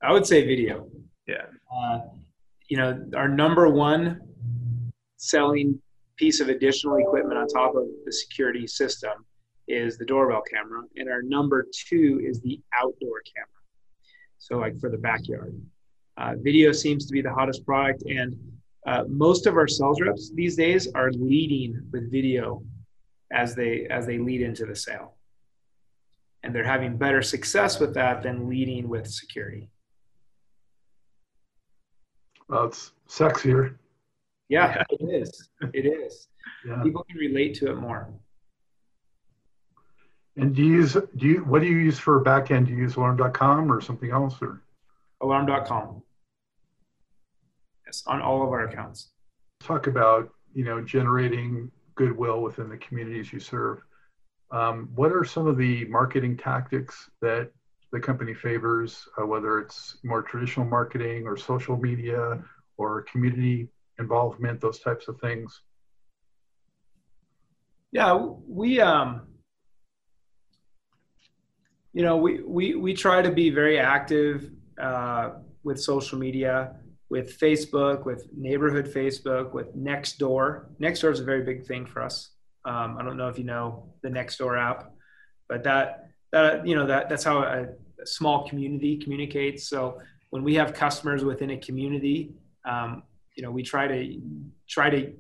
I 0.01 0.13
would 0.13 0.25
say 0.25 0.47
video. 0.47 0.87
Yeah. 1.27 1.47
Uh, 1.77 2.03
you 2.69 2.77
know, 2.77 3.05
our 3.17 3.27
number 3.27 3.69
one 3.69 4.21
selling 5.17 5.83
piece 6.15 6.39
of 6.39 6.49
additional 6.49 6.99
equipment 6.99 7.37
on 7.37 7.49
top 7.49 7.75
of 7.75 7.89
the 8.05 8.13
security 8.13 8.69
system 8.69 9.27
is 9.67 9.99
the 9.99 10.05
doorbell 10.05 10.43
camera, 10.43 10.85
and 10.95 11.11
our 11.11 11.23
number 11.23 11.67
two 11.89 12.21
is 12.25 12.41
the 12.43 12.61
outdoor 12.81 13.23
camera. 13.23 13.49
So, 14.39 14.59
like 14.59 14.79
for 14.79 14.89
the 14.89 14.99
backyard, 14.99 15.61
uh, 16.17 16.35
video 16.39 16.71
seems 16.71 17.07
to 17.07 17.13
be 17.13 17.23
the 17.23 17.35
hottest 17.35 17.67
product, 17.67 18.05
and 18.09 18.37
uh, 18.87 19.05
most 19.09 19.47
of 19.47 19.57
our 19.57 19.69
sales 19.69 20.01
reps 20.01 20.31
these 20.35 20.57
days 20.57 20.89
are 20.95 21.11
leading 21.13 21.81
with 21.93 22.11
video 22.11 22.63
as 23.33 23.55
they 23.55 23.87
as 23.91 24.07
they 24.07 24.19
lead 24.19 24.41
into 24.41 24.65
the 24.65 24.77
sale, 24.77 25.15
and 26.43 26.55
they're 26.55 26.65
having 26.65 26.97
better 26.97 27.23
success 27.23 27.81
with 27.81 27.95
that 27.95 28.23
than 28.23 28.49
leading 28.49 28.89
with 28.89 29.07
security. 29.07 29.69
Well, 32.49 32.67
it's 32.67 32.93
sexier. 33.09 33.75
Yeah, 34.49 34.85
it 34.91 35.03
is. 35.03 35.49
It 35.73 35.87
is. 35.87 36.29
Yeah. 36.65 36.81
People 36.83 37.05
can 37.09 37.19
relate 37.19 37.55
to 37.57 37.73
it 37.73 37.77
more. 37.77 38.09
And 40.37 40.55
do 40.55 40.63
you 40.63 40.75
use 40.77 40.93
do 41.17 41.27
you 41.27 41.39
what 41.41 41.63
do 41.63 41.67
you 41.67 41.79
use 41.79 41.99
for 41.99 42.21
back 42.21 42.53
end? 42.53 42.67
Do 42.67 42.73
you 42.73 42.79
use 42.79 42.95
alarm.com 42.95 43.73
or 43.73 43.81
something 43.81 44.13
else 44.13 44.37
or 44.41 44.63
Alarm.com. 45.23 46.03
Yes, 47.87 48.03
on 48.07 48.21
all 48.21 48.43
of 48.43 48.51
our 48.51 48.69
accounts. 48.69 49.13
talk 49.61 49.87
about 49.87 50.31
you 50.53 50.65
know 50.65 50.81
generating 50.81 51.71
goodwill 51.95 52.43
within 52.43 52.69
the 52.69 52.77
communities 52.77 53.33
you 53.33 53.41
serve? 53.41 53.79
Um, 54.51 54.91
what 54.95 55.13
are 55.13 55.25
some 55.25 55.47
of 55.47 55.57
the 55.57 55.85
marketing 55.87 56.37
tactics 56.37 57.11
that 57.21 57.51
the 57.93 58.01
company 58.01 58.35
favors, 58.35 59.09
uh, 59.21 59.27
whether 59.27 59.59
it's 59.59 59.99
more 60.05 60.23
traditional 60.23 60.67
marketing 60.67 61.27
or 61.27 61.37
social 61.37 61.77
media 61.77 62.43
or 62.77 63.03
community 63.03 63.69
involvement, 63.99 64.61
those 64.61 64.81
types 64.81 65.09
of 65.09 65.19
things? 65.21 65.63
Yeah, 67.93 68.15
we 68.47 68.81
um 68.81 69.23
you 71.97 72.03
know, 72.03 72.19
we 72.19 72.43
we 72.43 72.75
we 72.75 72.93
try 72.93 73.23
to 73.23 73.33
be 73.33 73.49
very 73.49 73.79
active 73.79 74.51
uh, 74.79 75.31
with 75.65 75.81
social 75.81 76.19
media, 76.19 76.77
with 77.09 77.39
Facebook, 77.39 78.05
with 78.05 78.27
neighborhood 78.37 78.87
Facebook, 78.87 79.53
with 79.53 79.77
Nextdoor. 79.77 80.67
Nextdoor 80.81 81.13
is 81.13 81.21
a 81.21 81.25
very 81.25 81.43
big 81.43 81.67
thing 81.67 81.87
for 81.87 82.03
us. 82.03 82.31
Um, 82.65 82.97
I 82.99 83.05
don't 83.05 83.17
know 83.17 83.29
if 83.29 83.39
you 83.39 83.45
know 83.45 83.93
the 84.03 84.09
Nextdoor 84.09 84.59
app, 84.61 84.93
but 85.49 85.63
that 85.65 86.11
that 86.33 86.67
you 86.67 86.75
know 86.75 86.87
that 86.87 87.09
that's 87.09 87.23
how 87.23 87.39
a, 87.43 87.69
a 88.03 88.07
small 88.07 88.49
community 88.49 88.97
communicates. 88.97 89.69
So 89.69 90.01
when 90.31 90.43
we 90.43 90.55
have 90.57 90.75
customers 90.75 91.25
within 91.25 91.51
a 91.51 91.57
community, 91.57 92.35
um, 92.65 93.05
you 93.37 93.43
know, 93.43 93.51
we 93.51 93.63
try 93.63 93.87
to 93.87 94.21
try 94.69 94.91
to 94.91 95.13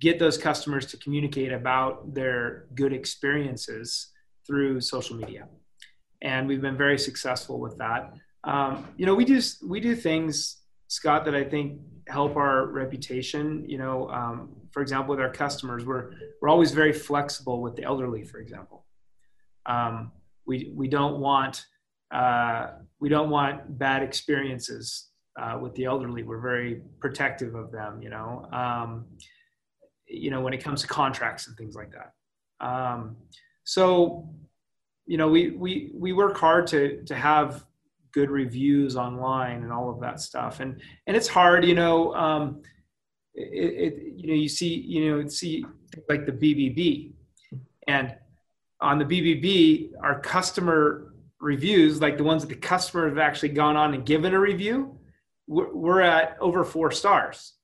get 0.00 0.18
those 0.18 0.38
customers 0.38 0.86
to 0.86 0.96
communicate 0.96 1.52
about 1.52 2.14
their 2.14 2.66
good 2.74 2.92
experiences 2.92 4.08
through 4.46 4.80
social 4.80 5.16
media, 5.16 5.46
and 6.22 6.48
we've 6.48 6.62
been 6.62 6.76
very 6.76 6.98
successful 6.98 7.60
with 7.60 7.76
that. 7.78 8.14
Um, 8.44 8.88
you 8.96 9.04
know, 9.04 9.14
we 9.14 9.26
do 9.26 9.40
we 9.66 9.80
do 9.80 9.94
things, 9.94 10.56
Scott, 10.88 11.24
that 11.26 11.34
I 11.34 11.44
think 11.44 11.80
help 12.08 12.36
our 12.36 12.66
reputation. 12.66 13.64
You 13.68 13.78
know, 13.78 14.08
um, 14.10 14.50
for 14.72 14.82
example, 14.82 15.10
with 15.10 15.20
our 15.20 15.30
customers, 15.30 15.84
we're 15.84 16.12
we're 16.40 16.48
always 16.48 16.72
very 16.72 16.92
flexible 16.92 17.62
with 17.62 17.76
the 17.76 17.84
elderly, 17.84 18.24
for 18.24 18.40
example. 18.40 18.84
Um, 19.66 20.12
we 20.46 20.72
we 20.74 20.88
don't 20.88 21.20
want 21.20 21.64
uh, 22.10 22.68
we 23.00 23.08
don't 23.08 23.30
want 23.30 23.78
bad 23.78 24.02
experiences 24.02 25.10
uh, 25.40 25.58
with 25.60 25.74
the 25.74 25.84
elderly. 25.84 26.22
We're 26.22 26.40
very 26.40 26.82
protective 27.00 27.54
of 27.54 27.70
them. 27.70 28.02
You 28.02 28.10
know, 28.10 28.48
um, 28.52 29.06
you 30.06 30.30
know 30.30 30.40
when 30.40 30.54
it 30.54 30.64
comes 30.64 30.80
to 30.82 30.88
contracts 30.88 31.46
and 31.46 31.56
things 31.56 31.74
like 31.74 31.92
that. 31.92 32.12
Um, 32.60 33.16
so, 33.64 34.28
you 35.06 35.18
know, 35.18 35.28
we 35.28 35.50
we 35.50 35.90
we 35.94 36.12
work 36.12 36.36
hard 36.38 36.66
to 36.68 37.02
to 37.04 37.14
have 37.14 37.64
good 38.12 38.30
reviews 38.30 38.96
online 38.96 39.62
and 39.62 39.72
all 39.72 39.90
of 39.90 40.00
that 40.00 40.20
stuff. 40.20 40.60
And 40.60 40.80
and 41.06 41.16
it's 41.16 41.28
hard, 41.28 41.64
you 41.64 41.74
know. 41.74 42.14
Um, 42.14 42.62
it, 43.34 43.94
it 43.94 44.02
you 44.16 44.28
know 44.28 44.34
you 44.34 44.48
see 44.48 44.74
you 44.74 45.10
know 45.10 45.28
see 45.28 45.64
like 46.08 46.26
the 46.26 46.32
BBB, 46.32 47.12
and 47.86 48.14
on 48.80 48.98
the 48.98 49.04
BBB, 49.04 49.90
our 50.02 50.20
customer 50.20 51.12
reviews, 51.40 52.00
like 52.00 52.16
the 52.16 52.24
ones 52.24 52.42
that 52.42 52.48
the 52.48 52.56
customer 52.56 53.08
have 53.08 53.18
actually 53.18 53.50
gone 53.50 53.76
on 53.76 53.94
and 53.94 54.04
given 54.04 54.34
a 54.34 54.40
review, 54.40 54.98
we're, 55.46 55.72
we're 55.72 56.00
at 56.00 56.36
over 56.40 56.64
four 56.64 56.90
stars. 56.90 57.54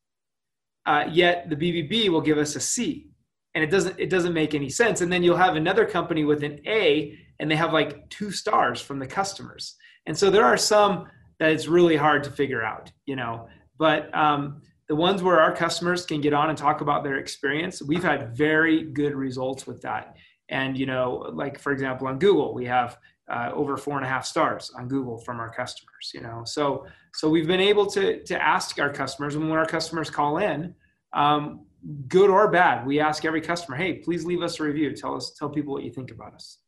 Uh, 0.87 1.05
yet 1.11 1.49
the 1.49 1.57
BBB 1.57 2.09
will 2.09 2.21
give 2.21 2.39
us 2.39 2.57
a 2.57 2.61
C, 2.61 3.09
and 3.55 3.65
it 3.65 3.71
doesn't 3.71 3.99
it 3.99 4.11
doesn't 4.11 4.35
make 4.35 4.55
any 4.55 4.69
sense. 4.69 5.01
And 5.01 5.13
then 5.13 5.23
you'll 5.23 5.37
have 5.37 5.57
another 5.57 5.87
company 5.87 6.25
with 6.25 6.45
an 6.45 6.61
A, 6.67 7.19
and 7.41 7.51
they 7.51 7.57
have 7.57 7.73
like 7.73 8.09
two 8.11 8.31
stars 8.31 8.81
from 8.81 8.99
the 8.99 9.07
customers. 9.07 9.77
And 10.07 10.17
so 10.17 10.31
there 10.31 10.45
are 10.45 10.57
some 10.57 11.07
that 11.39 11.51
it's 11.51 11.67
really 11.67 11.97
hard 11.97 12.25
to 12.25 12.31
figure 12.31 12.63
out, 12.63 12.93
you 13.07 13.17
know. 13.17 13.49
But 13.79 14.15
um, 14.15 14.63
the 14.89 14.95
ones 14.95 15.23
where 15.23 15.41
our 15.41 15.55
customers 15.55 16.05
can 16.07 16.21
get 16.21 16.33
on 16.33 16.51
and 16.51 16.59
talk 16.59 16.81
about 16.81 17.05
their 17.05 17.17
experience, 17.17 17.83
we've 17.83 18.03
had 18.03 18.37
very 18.37 18.85
good 18.85 19.15
results 19.15 19.67
with 19.67 19.83
that. 19.83 20.17
And 20.49 20.77
you 20.77 20.87
know, 20.87 21.31
like 21.33 21.59
for 21.59 21.73
example, 21.73 22.07
on 22.07 22.19
Google, 22.19 22.55
we 22.55 22.67
have 22.67 22.99
uh, 23.31 23.51
over 23.55 23.77
four 23.77 23.97
and 23.97 24.05
a 24.05 24.09
half 24.09 24.27
stars 24.27 24.71
on 24.77 24.89
Google 24.89 25.17
from 25.19 25.41
our 25.41 25.51
customers. 25.51 26.13
You 26.13 26.21
know, 26.21 26.43
so 26.45 26.87
so 27.15 27.29
we've 27.29 27.47
been 27.47 27.61
able 27.61 27.87
to 27.87 28.23
to 28.25 28.43
ask 28.43 28.79
our 28.79 28.93
customers, 28.93 29.35
and 29.35 29.49
when 29.49 29.59
our 29.59 29.67
customers 29.67 30.11
call 30.11 30.39
in, 30.39 30.75
um, 31.15 31.67
good 32.09 32.31
or 32.31 32.51
bad, 32.51 32.87
we 32.87 33.01
ask 33.01 33.25
every 33.25 33.41
customer, 33.41 33.77
hey, 33.77 33.95
please 33.95 34.25
leave 34.25 34.43
us 34.43 34.61
a 34.61 34.63
review. 34.63 34.95
Tell 34.95 35.17
us, 35.17 35.33
tell 35.39 35.49
people 35.49 35.73
what 35.73 35.85
you 35.85 35.91
think 35.91 36.11
about 36.11 36.35
us. 36.35 36.59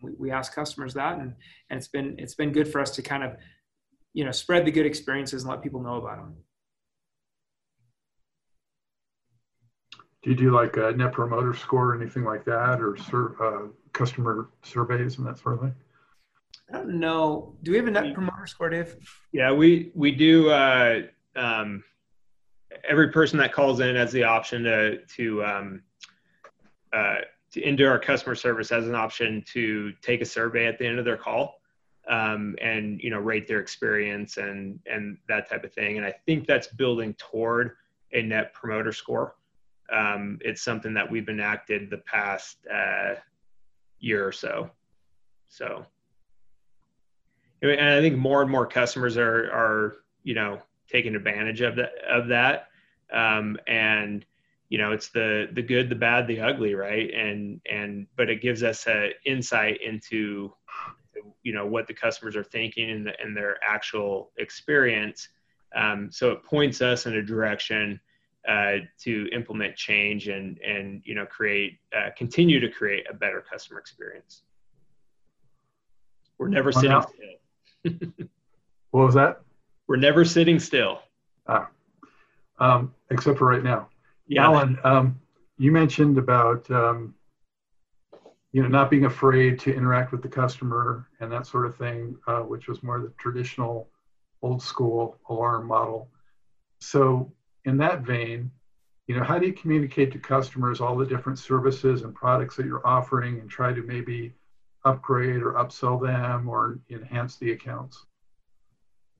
We, 0.00 0.12
we 0.18 0.30
ask 0.30 0.54
customers 0.54 0.94
that, 0.94 1.18
and 1.18 1.34
and 1.70 1.78
it's 1.78 1.88
been 1.88 2.16
it's 2.18 2.34
been 2.34 2.52
good 2.52 2.68
for 2.68 2.80
us 2.80 2.90
to 2.96 3.02
kind 3.02 3.22
of 3.22 3.36
you 4.12 4.24
know 4.24 4.30
spread 4.30 4.64
the 4.64 4.70
good 4.70 4.86
experiences 4.86 5.42
and 5.42 5.50
let 5.50 5.62
people 5.62 5.82
know 5.82 5.96
about 5.96 6.16
them. 6.16 6.36
Do 10.22 10.30
you 10.30 10.36
do 10.36 10.50
like 10.50 10.76
a 10.76 10.92
net 10.92 11.12
promoter 11.12 11.54
score 11.54 11.92
or 11.92 12.00
anything 12.00 12.24
like 12.24 12.44
that, 12.44 12.80
or 12.80 12.96
sur- 12.96 13.36
uh, 13.42 13.68
customer 13.92 14.50
surveys 14.62 15.18
and 15.18 15.26
that 15.26 15.38
sort 15.38 15.54
of 15.54 15.60
thing? 15.60 15.74
I 16.72 16.76
don't 16.78 17.00
know. 17.00 17.56
Do 17.62 17.70
we 17.72 17.78
have 17.78 17.86
a 17.86 17.90
net 17.90 18.14
promoter 18.14 18.46
score, 18.46 18.68
Dave? 18.68 18.96
Yeah, 19.32 19.52
we 19.52 19.90
we 19.94 20.12
do. 20.12 20.50
Uh, 20.50 21.02
um, 21.36 21.82
every 22.88 23.10
person 23.10 23.38
that 23.38 23.52
calls 23.52 23.80
in 23.80 23.96
has 23.96 24.12
the 24.12 24.24
option 24.24 24.64
to 24.64 24.98
to 25.04 25.44
um, 25.44 25.82
uh, 26.92 27.18
to 27.52 27.60
into 27.62 27.86
our 27.86 27.98
customer 27.98 28.34
service 28.34 28.70
as 28.72 28.86
an 28.86 28.94
option 28.94 29.42
to 29.52 29.92
take 30.02 30.20
a 30.20 30.24
survey 30.24 30.66
at 30.66 30.78
the 30.78 30.86
end 30.86 30.98
of 30.98 31.04
their 31.04 31.16
call 31.16 31.60
um, 32.08 32.56
and 32.60 33.00
you 33.02 33.10
know 33.10 33.18
rate 33.18 33.46
their 33.46 33.60
experience 33.60 34.36
and 34.36 34.80
and 34.86 35.18
that 35.28 35.48
type 35.48 35.64
of 35.64 35.72
thing. 35.72 35.96
And 35.96 36.06
I 36.06 36.14
think 36.26 36.46
that's 36.46 36.66
building 36.68 37.14
toward 37.14 37.72
a 38.12 38.22
net 38.22 38.52
promoter 38.54 38.92
score. 38.92 39.36
um, 39.92 40.38
it's 40.42 40.62
something 40.62 40.94
that 40.94 41.10
we've 41.10 41.28
enacted 41.28 41.90
the 41.90 41.98
past 41.98 42.58
uh, 42.72 43.14
year 43.98 44.26
or 44.26 44.32
so. 44.32 44.70
So, 45.48 45.84
and 47.62 47.80
I 47.80 48.00
think 48.00 48.16
more 48.16 48.42
and 48.42 48.50
more 48.50 48.66
customers 48.66 49.16
are 49.16 49.50
are 49.52 49.96
you 50.22 50.34
know 50.34 50.60
taking 50.88 51.14
advantage 51.14 51.60
of 51.60 51.76
that 51.76 51.92
of 52.08 52.28
that, 52.28 52.68
um, 53.12 53.58
and 53.66 54.24
you 54.70 54.78
know 54.78 54.92
it's 54.92 55.08
the 55.08 55.48
the 55.52 55.62
good, 55.62 55.90
the 55.90 55.96
bad, 55.96 56.26
the 56.26 56.40
ugly, 56.40 56.74
right? 56.74 57.12
And 57.12 57.60
and 57.70 58.06
but 58.16 58.30
it 58.30 58.40
gives 58.40 58.62
us 58.62 58.86
an 58.86 59.10
insight 59.26 59.82
into 59.82 60.54
you 61.42 61.52
know 61.52 61.66
what 61.66 61.86
the 61.86 61.92
customers 61.92 62.36
are 62.36 62.44
thinking 62.44 62.90
and, 62.90 63.06
the, 63.06 63.20
and 63.20 63.36
their 63.36 63.58
actual 63.62 64.30
experience. 64.38 65.28
Um, 65.74 66.10
so 66.10 66.30
it 66.30 66.44
points 66.44 66.80
us 66.82 67.06
in 67.06 67.16
a 67.16 67.22
direction 67.22 68.00
uh, 68.48 68.76
to 69.00 69.28
implement 69.32 69.76
change 69.76 70.28
and 70.28 70.58
and 70.60 71.02
you 71.04 71.16
know 71.16 71.26
create 71.26 71.78
uh, 71.94 72.10
continue 72.16 72.60
to 72.60 72.68
create 72.68 73.06
a 73.10 73.14
better 73.14 73.44
customer 73.50 73.80
experience. 73.80 74.42
We're 76.38 76.48
never 76.48 76.70
well, 76.72 76.80
sitting 76.80 76.90
now, 76.90 77.06
still. 77.82 78.28
what 78.92 79.04
was 79.04 79.14
that? 79.14 79.42
We're 79.88 79.96
never 79.96 80.24
sitting 80.24 80.58
still. 80.58 81.00
Ah, 81.46 81.68
um, 82.60 82.94
except 83.10 83.36
for 83.36 83.46
right 83.46 83.64
now. 83.64 83.89
Yeah. 84.30 84.44
Alan, 84.44 84.78
um, 84.84 85.20
you 85.58 85.72
mentioned 85.72 86.16
about 86.16 86.70
um, 86.70 87.16
you 88.52 88.62
know 88.62 88.68
not 88.68 88.88
being 88.88 89.06
afraid 89.06 89.58
to 89.60 89.74
interact 89.74 90.12
with 90.12 90.22
the 90.22 90.28
customer 90.28 91.08
and 91.18 91.32
that 91.32 91.48
sort 91.48 91.66
of 91.66 91.76
thing, 91.76 92.16
uh, 92.28 92.38
which 92.38 92.68
was 92.68 92.80
more 92.84 93.00
the 93.00 93.12
traditional, 93.18 93.88
old 94.40 94.62
school 94.62 95.18
alarm 95.28 95.66
model. 95.66 96.08
So 96.80 97.32
in 97.64 97.76
that 97.78 98.02
vein, 98.02 98.52
you 99.08 99.16
know, 99.16 99.24
how 99.24 99.36
do 99.36 99.48
you 99.48 99.52
communicate 99.52 100.12
to 100.12 100.18
customers 100.20 100.80
all 100.80 100.96
the 100.96 101.06
different 101.06 101.40
services 101.40 102.02
and 102.02 102.14
products 102.14 102.54
that 102.54 102.66
you're 102.66 102.86
offering 102.86 103.40
and 103.40 103.50
try 103.50 103.72
to 103.72 103.82
maybe 103.82 104.32
upgrade 104.84 105.42
or 105.42 105.54
upsell 105.54 106.00
them 106.00 106.48
or 106.48 106.78
enhance 106.88 107.36
the 107.36 107.50
accounts? 107.50 108.06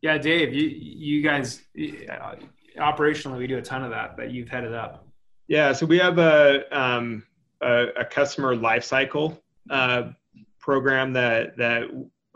Yeah, 0.02 0.19
Dave, 0.19 0.55
you 0.55 0.69
you 0.69 1.21
guys 1.21 1.62
uh, 2.09 2.37
operationally 2.79 3.39
we 3.39 3.47
do 3.47 3.59
a 3.59 3.62
ton 3.62 3.85
of 3.85 3.91
that, 3.91 4.17
that 4.17 4.31
you've 4.31 4.49
headed 4.49 4.75
up. 4.75 5.07
Yeah, 5.49 5.73
so 5.73 5.87
we 5.87 5.99
have 5.99 6.19
a 6.19 6.65
um, 6.77 7.25
a, 7.61 7.87
a, 7.99 8.05
customer 8.05 8.55
lifecycle 8.55 9.39
uh, 9.69 10.11
program 10.59 11.12
that 11.15 11.57
that 11.57 11.89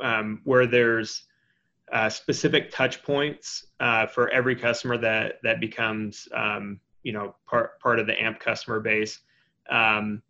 um, 0.03 0.41
where 0.45 0.67
there's 0.67 1.25
uh, 1.93 2.09
specific 2.09 2.71
touch 2.73 3.03
points 3.03 3.67
uh, 3.81 4.07
for 4.07 4.29
every 4.31 4.57
customer 4.57 4.99
that 4.99 5.37
that 5.43 5.61
becomes 5.61 6.29
um, 6.35 6.81
you 7.05 7.13
know 7.13 7.37
part 7.47 7.79
part 7.81 8.01
of 8.01 8.07
the 8.07 8.21
AMP 8.21 8.41
customer 8.41 8.81
base. 8.81 9.21
Um, 9.71 10.23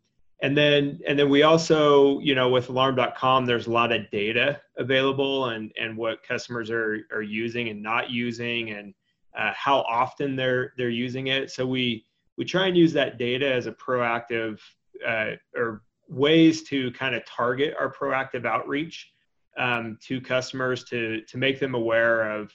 and 0.42 0.56
then 0.56 1.00
and 1.08 1.18
then 1.18 1.30
we 1.30 1.42
also 1.42 2.18
you 2.20 2.34
know 2.34 2.50
with 2.50 2.68
alarm.com 2.68 3.46
there's 3.46 3.66
a 3.66 3.70
lot 3.70 3.92
of 3.92 4.10
data 4.10 4.60
available 4.76 5.46
and 5.46 5.72
and 5.80 5.96
what 5.96 6.22
customers 6.22 6.70
are 6.70 7.06
are 7.12 7.22
using 7.22 7.70
and 7.70 7.82
not 7.82 8.10
using 8.10 8.70
and 8.70 8.92
uh, 9.36 9.52
how 9.54 9.80
often 9.80 10.36
they're 10.36 10.72
they're 10.76 10.88
using 10.88 11.28
it. 11.28 11.50
So 11.50 11.66
we 11.66 12.04
we 12.36 12.44
try 12.44 12.66
and 12.66 12.76
use 12.76 12.92
that 12.92 13.18
data 13.18 13.52
as 13.52 13.66
a 13.66 13.72
proactive 13.72 14.60
uh, 15.06 15.32
or 15.56 15.82
ways 16.08 16.62
to 16.64 16.90
kind 16.92 17.14
of 17.14 17.24
target 17.24 17.74
our 17.78 17.92
proactive 17.92 18.44
outreach 18.44 19.12
um, 19.56 19.98
to 20.02 20.20
customers 20.20 20.84
to 20.84 21.22
to 21.22 21.38
make 21.38 21.58
them 21.60 21.74
aware 21.74 22.30
of 22.30 22.52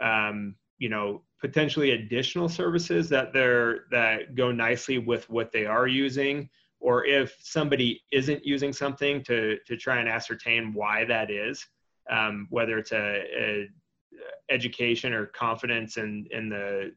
um, 0.00 0.54
you 0.78 0.88
know 0.88 1.22
potentially 1.40 1.92
additional 1.92 2.48
services 2.48 3.08
that 3.08 3.32
they're 3.32 3.84
that 3.90 4.34
go 4.34 4.50
nicely 4.50 4.98
with 4.98 5.28
what 5.28 5.52
they 5.52 5.66
are 5.66 5.86
using 5.86 6.48
or 6.80 7.04
if 7.04 7.36
somebody 7.40 8.02
isn't 8.12 8.44
using 8.44 8.72
something 8.72 9.22
to 9.22 9.58
to 9.66 9.76
try 9.76 9.98
and 9.98 10.08
ascertain 10.08 10.72
why 10.72 11.04
that 11.04 11.30
is 11.30 11.66
um, 12.10 12.46
whether 12.50 12.78
it's 12.78 12.92
a, 12.92 13.24
a, 13.36 13.68
education 14.50 15.12
or 15.12 15.26
confidence 15.26 15.96
in 15.96 16.26
in 16.30 16.48
the 16.48 16.92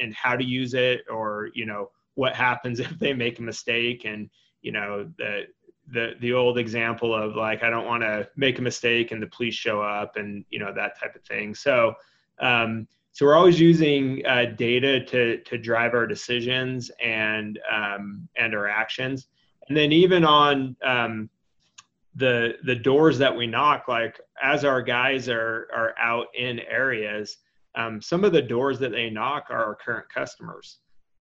in 0.00 0.12
how 0.12 0.36
to 0.36 0.44
use 0.44 0.74
it 0.74 1.02
or 1.10 1.50
you 1.54 1.66
know 1.66 1.90
what 2.14 2.34
happens 2.34 2.80
if 2.80 2.98
they 2.98 3.12
make 3.12 3.38
a 3.38 3.42
mistake 3.42 4.04
and 4.04 4.30
you 4.62 4.72
know 4.72 5.10
the 5.18 5.44
the 5.92 6.14
the 6.20 6.32
old 6.32 6.58
example 6.58 7.14
of 7.14 7.36
like 7.36 7.62
I 7.62 7.70
don't 7.70 7.86
want 7.86 8.02
to 8.02 8.28
make 8.36 8.58
a 8.58 8.62
mistake 8.62 9.12
and 9.12 9.22
the 9.22 9.28
police 9.28 9.54
show 9.54 9.80
up 9.80 10.16
and 10.16 10.44
you 10.50 10.58
know 10.58 10.72
that 10.74 10.98
type 10.98 11.14
of 11.14 11.22
thing. 11.22 11.54
So 11.54 11.94
um, 12.40 12.88
so 13.12 13.24
we're 13.24 13.34
always 13.36 13.58
using 13.58 14.24
uh, 14.26 14.46
data 14.56 15.04
to 15.04 15.38
to 15.38 15.58
drive 15.58 15.94
our 15.94 16.06
decisions 16.06 16.90
and 17.02 17.58
um, 17.70 18.28
and 18.36 18.54
our 18.54 18.68
actions. 18.68 19.28
And 19.68 19.76
then 19.76 19.92
even 19.92 20.24
on 20.24 20.76
um, 20.84 21.30
the 22.16 22.54
the 22.64 22.74
doors 22.74 23.18
that 23.18 23.36
we 23.36 23.46
knock, 23.46 23.88
like 23.88 24.18
as 24.42 24.64
our 24.64 24.82
guys 24.82 25.28
are 25.28 25.68
are 25.72 25.94
out 26.00 26.26
in 26.36 26.60
areas, 26.60 27.36
um, 27.74 28.00
some 28.00 28.24
of 28.24 28.32
the 28.32 28.42
doors 28.42 28.78
that 28.78 28.90
they 28.90 29.10
knock 29.10 29.46
are 29.50 29.62
our 29.62 29.74
current 29.74 30.06
customers. 30.12 30.78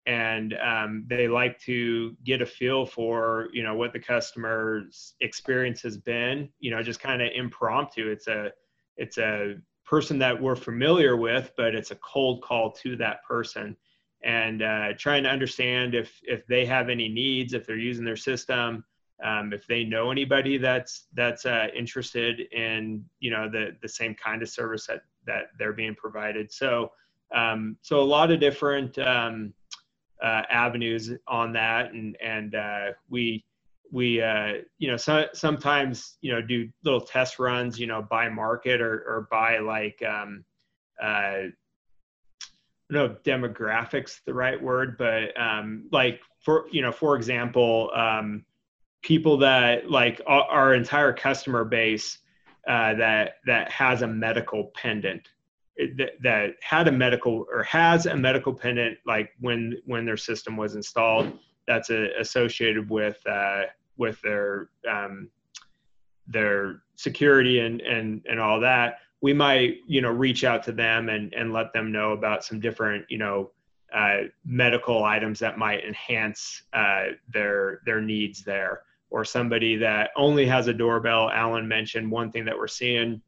And 0.05 0.53
um, 0.61 1.05
they 1.07 1.27
like 1.29 1.57
to 1.61 2.15
get 2.25 2.41
a 2.41 2.45
feel 2.45 2.85
for 2.85 3.47
you 3.53 3.63
know 3.63 3.73
what 3.73 3.93
the 3.93 3.99
customer's 3.99 5.15
experience 5.21 5.81
has 5.81 5.97
been 5.97 6.49
you 6.59 6.71
know 6.71 6.83
just 6.83 6.99
kind 6.99 7.21
of 7.21 7.31
impromptu. 7.33 8.09
It's 8.09 8.27
a 8.27 8.51
it's 8.97 9.17
a 9.17 9.55
person 9.85 10.19
that 10.19 10.39
we're 10.41 10.55
familiar 10.55 11.17
with 11.17 11.51
but 11.57 11.75
it's 11.75 11.91
a 11.91 11.95
cold 11.95 12.41
call 12.41 12.71
to 12.71 12.95
that 12.97 13.23
person. 13.23 13.75
And 14.23 14.61
uh, 14.61 14.89
trying 14.97 15.23
to 15.23 15.29
understand 15.29 15.95
if 15.95 16.19
if 16.23 16.45
they 16.47 16.65
have 16.65 16.89
any 16.89 17.07
needs 17.07 17.53
if 17.53 17.65
they're 17.65 17.77
using 17.77 18.05
their 18.05 18.17
system 18.17 18.83
um, 19.23 19.53
if 19.53 19.65
they 19.67 19.83
know 19.83 20.11
anybody 20.11 20.57
that's 20.57 21.07
that's 21.13 21.45
uh, 21.45 21.67
interested 21.75 22.41
in 22.51 23.03
you 23.19 23.31
know 23.31 23.49
the 23.49 23.75
the 23.81 23.89
same 23.89 24.15
kind 24.15 24.41
of 24.41 24.49
service 24.49 24.87
that 24.87 25.03
that 25.25 25.45
they're 25.57 25.73
being 25.73 25.95
provided. 25.95 26.51
So 26.51 26.91
um, 27.33 27.77
so 27.81 27.99
a 27.99 28.01
lot 28.01 28.31
of 28.31 28.39
different 28.39 28.97
um, 28.99 29.53
uh, 30.23 30.43
avenues 30.49 31.11
on 31.27 31.53
that, 31.53 31.93
and 31.93 32.15
and 32.21 32.55
uh, 32.55 32.87
we 33.09 33.45
we 33.91 34.21
uh, 34.21 34.53
you 34.77 34.89
know 34.89 34.97
so, 34.97 35.25
sometimes 35.33 36.17
you 36.21 36.31
know 36.31 36.41
do 36.41 36.69
little 36.83 37.01
test 37.01 37.39
runs 37.39 37.79
you 37.79 37.87
know 37.87 38.01
by 38.01 38.29
market 38.29 38.81
or 38.81 39.03
or 39.07 39.27
by 39.31 39.59
like 39.59 40.01
um, 40.03 40.43
uh, 41.01 41.43
know 42.93 43.09
demographics 43.23 44.21
the 44.25 44.33
right 44.33 44.61
word, 44.61 44.97
but 44.97 45.39
um, 45.39 45.87
like 45.91 46.21
for 46.39 46.65
you 46.71 46.81
know 46.81 46.91
for 46.91 47.15
example, 47.15 47.91
um, 47.93 48.45
people 49.03 49.37
that 49.37 49.89
like 49.89 50.21
our, 50.25 50.43
our 50.43 50.73
entire 50.73 51.13
customer 51.13 51.63
base 51.63 52.19
uh, 52.67 52.95
that 52.95 53.35
that 53.45 53.69
has 53.71 54.01
a 54.01 54.07
medical 54.07 54.71
pendant. 54.75 55.29
That, 55.97 56.11
that 56.21 56.51
had 56.61 56.87
a 56.87 56.91
medical 56.91 57.47
or 57.51 57.63
has 57.63 58.05
a 58.05 58.15
medical 58.15 58.53
pendant 58.53 58.99
like 59.07 59.31
when 59.39 59.75
when 59.85 60.05
their 60.05 60.17
system 60.17 60.55
was 60.55 60.75
installed 60.75 61.33
that's 61.67 61.89
a, 61.89 62.09
associated 62.19 62.89
with 62.89 63.17
uh, 63.27 63.63
with 63.97 64.21
their 64.21 64.69
um, 64.89 65.29
their 66.27 66.81
security 66.95 67.59
and 67.59 67.81
and 67.81 68.21
and 68.29 68.39
all 68.39 68.59
that. 68.59 68.99
We 69.21 69.33
might 69.33 69.77
you 69.87 70.01
know 70.01 70.11
reach 70.11 70.43
out 70.43 70.63
to 70.63 70.71
them 70.71 71.09
and 71.09 71.33
and 71.33 71.53
let 71.53 71.73
them 71.73 71.91
know 71.91 72.11
about 72.11 72.43
some 72.43 72.59
different 72.59 73.05
you 73.09 73.17
know 73.17 73.51
uh, 73.93 74.23
medical 74.45 75.03
items 75.03 75.39
that 75.39 75.57
might 75.57 75.83
enhance 75.85 76.63
uh, 76.73 77.05
their 77.31 77.81
their 77.85 78.01
needs 78.01 78.43
there 78.43 78.81
or 79.13 79.23
somebody 79.23 79.77
that 79.77 80.09
only 80.17 80.45
has 80.45 80.67
a 80.67 80.73
doorbell 80.73 81.29
alan 81.29 81.67
mentioned 81.67 82.09
one 82.09 82.31
thing 82.31 82.43
that 82.43 82.57
we're 82.57 82.67
seeing 82.67 83.21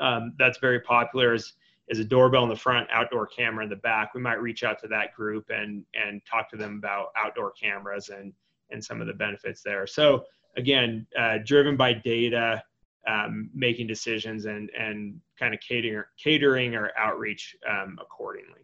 um, 0.00 0.34
that's 0.38 0.58
very 0.58 0.80
popular 0.80 1.34
is 1.34 1.54
is 1.88 1.98
a 1.98 2.04
doorbell 2.04 2.42
in 2.42 2.48
the 2.48 2.56
front, 2.56 2.86
outdoor 2.92 3.26
camera 3.26 3.64
in 3.64 3.70
the 3.70 3.76
back. 3.76 4.14
We 4.14 4.20
might 4.20 4.40
reach 4.40 4.62
out 4.62 4.78
to 4.80 4.88
that 4.88 5.14
group 5.14 5.46
and 5.50 5.84
and 5.94 6.20
talk 6.30 6.50
to 6.50 6.56
them 6.56 6.76
about 6.78 7.08
outdoor 7.16 7.52
cameras 7.52 8.10
and 8.10 8.32
and 8.70 8.84
some 8.84 9.00
of 9.00 9.06
the 9.06 9.14
benefits 9.14 9.62
there. 9.62 9.86
So 9.86 10.24
again, 10.56 11.06
uh, 11.18 11.38
driven 11.44 11.76
by 11.76 11.94
data, 11.94 12.62
um, 13.06 13.50
making 13.54 13.86
decisions 13.86 14.44
and 14.44 14.70
and 14.78 15.20
kind 15.38 15.54
of 15.54 15.60
catering 15.60 16.04
catering 16.22 16.76
our 16.76 16.92
outreach 16.98 17.56
um, 17.68 17.98
accordingly. 18.00 18.60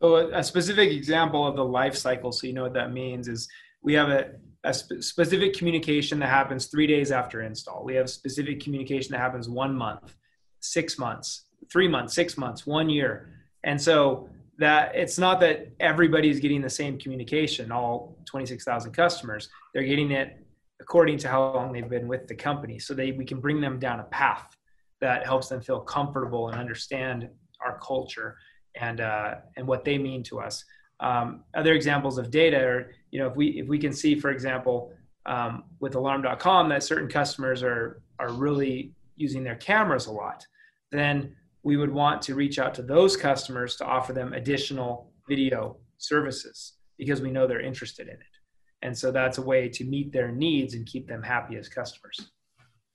So 0.00 0.32
a 0.32 0.42
specific 0.42 0.90
example 0.90 1.46
of 1.46 1.54
the 1.54 1.64
life 1.64 1.96
cycle, 1.96 2.32
so 2.32 2.46
you 2.46 2.52
know 2.52 2.62
what 2.62 2.74
that 2.74 2.92
means, 2.92 3.28
is 3.28 3.48
we 3.82 3.92
have 3.94 4.08
a, 4.08 4.32
a 4.64 4.72
sp- 4.74 5.00
specific 5.00 5.54
communication 5.54 6.18
that 6.20 6.28
happens 6.28 6.66
three 6.66 6.86
days 6.86 7.10
after 7.10 7.42
install. 7.42 7.84
We 7.84 7.94
have 7.94 8.08
specific 8.08 8.60
communication 8.60 9.12
that 9.12 9.18
happens 9.18 9.48
one 9.48 9.74
month, 9.74 10.14
six 10.60 10.98
months, 10.98 11.46
three 11.70 11.88
months, 11.88 12.14
six 12.14 12.36
months, 12.36 12.66
one 12.66 12.88
year. 12.88 13.28
And 13.64 13.80
so 13.80 14.28
that 14.58 14.94
it's 14.94 15.18
not 15.18 15.40
that 15.40 15.68
everybody's 15.80 16.40
getting 16.40 16.60
the 16.60 16.70
same 16.70 16.98
communication, 16.98 17.72
all 17.72 18.16
26,000 18.26 18.92
customers. 18.92 19.48
They're 19.74 19.82
getting 19.82 20.10
it 20.12 20.38
according 20.80 21.18
to 21.18 21.28
how 21.28 21.52
long 21.52 21.72
they've 21.72 21.88
been 21.88 22.08
with 22.08 22.26
the 22.28 22.34
company. 22.34 22.78
So 22.78 22.94
they, 22.94 23.12
we 23.12 23.24
can 23.24 23.40
bring 23.40 23.60
them 23.60 23.78
down 23.78 24.00
a 24.00 24.04
path 24.04 24.56
that 25.00 25.24
helps 25.24 25.48
them 25.48 25.60
feel 25.60 25.80
comfortable 25.80 26.48
and 26.48 26.58
understand 26.58 27.28
our 27.60 27.78
culture 27.78 28.36
and, 28.76 29.00
uh, 29.00 29.36
and 29.56 29.66
what 29.66 29.84
they 29.84 29.98
mean 29.98 30.22
to 30.24 30.40
us. 30.40 30.64
Um, 31.02 31.42
other 31.54 31.74
examples 31.74 32.16
of 32.16 32.30
data 32.30 32.64
are, 32.64 32.92
you 33.10 33.18
know, 33.18 33.26
if 33.26 33.36
we 33.36 33.48
if 33.58 33.68
we 33.68 33.78
can 33.78 33.92
see, 33.92 34.18
for 34.18 34.30
example, 34.30 34.92
um, 35.26 35.64
with 35.80 35.94
Alarm.com 35.96 36.68
that 36.70 36.82
certain 36.82 37.08
customers 37.08 37.62
are 37.62 38.00
are 38.18 38.32
really 38.32 38.94
using 39.16 39.42
their 39.42 39.56
cameras 39.56 40.06
a 40.06 40.12
lot, 40.12 40.46
then 40.90 41.34
we 41.64 41.76
would 41.76 41.92
want 41.92 42.22
to 42.22 42.34
reach 42.34 42.58
out 42.58 42.74
to 42.74 42.82
those 42.82 43.16
customers 43.16 43.76
to 43.76 43.84
offer 43.84 44.12
them 44.12 44.32
additional 44.32 45.12
video 45.28 45.76
services 45.98 46.74
because 46.98 47.20
we 47.20 47.30
know 47.30 47.46
they're 47.46 47.60
interested 47.60 48.06
in 48.08 48.14
it. 48.14 48.34
And 48.82 48.96
so 48.96 49.12
that's 49.12 49.38
a 49.38 49.42
way 49.42 49.68
to 49.68 49.84
meet 49.84 50.12
their 50.12 50.32
needs 50.32 50.74
and 50.74 50.86
keep 50.86 51.06
them 51.06 51.22
happy 51.22 51.56
as 51.56 51.68
customers. 51.68 52.30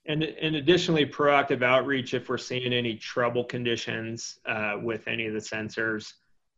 And, 0.06 0.24
and 0.24 0.56
additionally, 0.56 1.06
proactive 1.06 1.64
outreach 1.64 2.14
if 2.14 2.30
we're 2.30 2.38
seeing 2.38 2.74
any 2.74 2.96
trouble 2.96 3.44
conditions 3.44 4.40
uh, 4.46 4.76
with 4.82 5.08
any 5.08 5.28
of 5.28 5.34
the 5.34 5.40
sensors, 5.40 6.14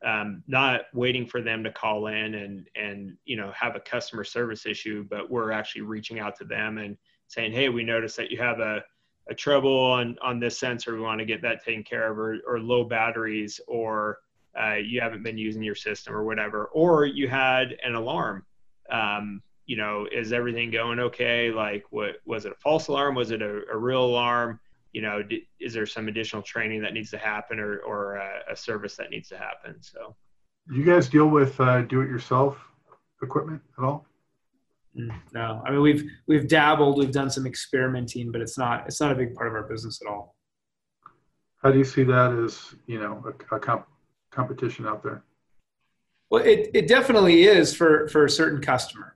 um, 0.06 0.44
not 0.48 0.82
waiting 0.94 1.26
for 1.26 1.42
them 1.42 1.64
to 1.64 1.72
call 1.72 2.08
in 2.08 2.36
and 2.36 2.68
and 2.76 3.18
you 3.26 3.36
know 3.36 3.52
have 3.52 3.76
a 3.76 3.82
customer 3.82 4.24
service 4.24 4.66
issue, 4.66 5.06
but 5.10 5.30
we're 5.30 5.52
actually 5.52 5.82
reaching 5.82 6.20
out 6.20 6.38
to 6.38 6.46
them 6.46 6.78
and 6.78 6.98
saying, 7.28 7.52
hey, 7.52 7.70
we 7.70 7.84
noticed 7.84 8.18
that 8.18 8.32
you 8.32 8.38
have 8.38 8.60
a, 8.60 8.84
a 9.30 9.36
trouble 9.36 9.78
on 9.78 10.18
on 10.22 10.40
this 10.40 10.58
sensor. 10.58 10.96
We 10.96 11.02
want 11.02 11.20
to 11.20 11.26
get 11.26 11.42
that 11.42 11.64
taken 11.64 11.84
care 11.84 12.12
of, 12.12 12.18
or, 12.18 12.38
or 12.48 12.60
low 12.60 12.84
batteries, 12.84 13.60
or 13.68 14.20
uh, 14.60 14.76
you 14.76 15.02
haven't 15.02 15.24
been 15.24 15.38
using 15.38 15.64
your 15.64 15.76
system, 15.76 16.16
or 16.16 16.24
whatever, 16.24 16.66
or 16.66 17.06
you 17.06 17.28
had 17.28 17.76
an 17.84 17.96
alarm. 17.96 18.46
Um, 18.90 19.42
you 19.66 19.78
know, 19.78 20.08
is 20.12 20.34
everything 20.34 20.72
going 20.72 21.00
okay? 21.00 21.52
Like, 21.52 21.84
what 21.92 22.22
was 22.26 22.46
it 22.46 22.54
a 22.54 22.56
false 22.56 22.88
alarm? 22.88 23.14
Was 23.16 23.32
it 23.32 23.42
a, 23.42 23.62
a 23.72 23.78
real 23.78 24.04
alarm? 24.04 24.60
You 24.94 25.02
know, 25.02 25.22
d- 25.22 25.48
is 25.60 25.74
there 25.74 25.86
some 25.86 26.08
additional 26.08 26.42
training 26.42 26.82
that 26.82 26.94
needs 26.94 27.12
to 27.12 27.18
happen, 27.18 27.60
or 27.60 27.80
or 27.80 28.16
a, 28.16 28.52
a 28.52 28.56
service 28.56 28.96
that 28.98 29.10
needs 29.10 29.30
to 29.30 29.38
happen? 29.38 29.82
So, 29.82 30.16
you 30.72 30.84
guys 30.84 31.10
deal 31.10 31.28
with 31.28 31.60
uh, 31.60 31.84
do-it-yourself 31.84 32.58
equipment 33.22 33.62
at 33.78 33.84
all? 33.84 34.06
Mm, 34.98 35.14
no, 35.34 35.62
I 35.66 35.72
mean 35.72 35.82
we've 35.82 36.04
we've 36.28 36.48
dabbled, 36.48 36.98
we've 36.98 37.12
done 37.12 37.30
some 37.30 37.46
experimenting, 37.46 38.32
but 38.32 38.42
it's 38.42 38.58
not 38.58 38.86
it's 38.88 39.00
not 39.00 39.12
a 39.12 39.16
big 39.16 39.36
part 39.36 39.48
of 39.48 39.54
our 39.54 39.64
business 39.64 40.02
at 40.04 40.10
all. 40.12 40.36
How 41.62 41.72
do 41.72 41.78
you 41.78 41.84
see 41.84 42.04
that 42.04 42.32
as 42.34 42.74
you 42.88 43.00
know 43.00 43.24
a, 43.26 43.56
a 43.56 43.60
comp- 43.60 43.88
competition 44.32 44.88
out 44.88 45.04
there? 45.04 45.24
Well, 46.30 46.44
it, 46.44 46.70
it 46.74 46.88
definitely 46.88 47.44
is 47.44 47.76
for 47.76 48.08
for 48.08 48.26
a 48.26 48.30
certain 48.30 48.62
customer. 48.62 49.16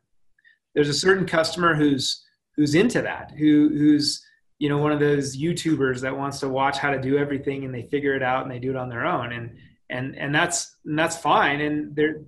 There's 0.76 0.90
a 0.90 0.94
certain 0.94 1.26
customer 1.26 1.76
who's 1.76 2.24
who's 2.56 2.76
into 2.76 3.02
that, 3.02 3.32
who 3.32 3.70
who's 3.70 4.24
you 4.60 4.70
know 4.70 4.78
one 4.78 4.92
of 4.92 5.00
those 5.00 5.38
YouTubers 5.38 6.02
that 6.02 6.18
wants 6.18 6.40
to 6.40 6.50
watch 6.50 6.78
how 6.78 6.92
to 6.92 7.02
do 7.02 7.18
everything 7.18 7.66
and 7.66 7.74
they 7.74 7.84
figure 7.84 8.16
it 8.16 8.24
out 8.24 8.44
and 8.44 8.52
they 8.52 8.60
do 8.60 8.70
it 8.70 8.76
on 8.76 8.90
their 8.90 9.06
own 9.06 9.32
and 9.34 9.58
and 9.90 10.16
and 10.18 10.34
that's 10.34 10.78
and 10.86 10.98
that's 10.98 11.18
fine 11.18 11.62
and 11.62 11.96
there 11.96 12.22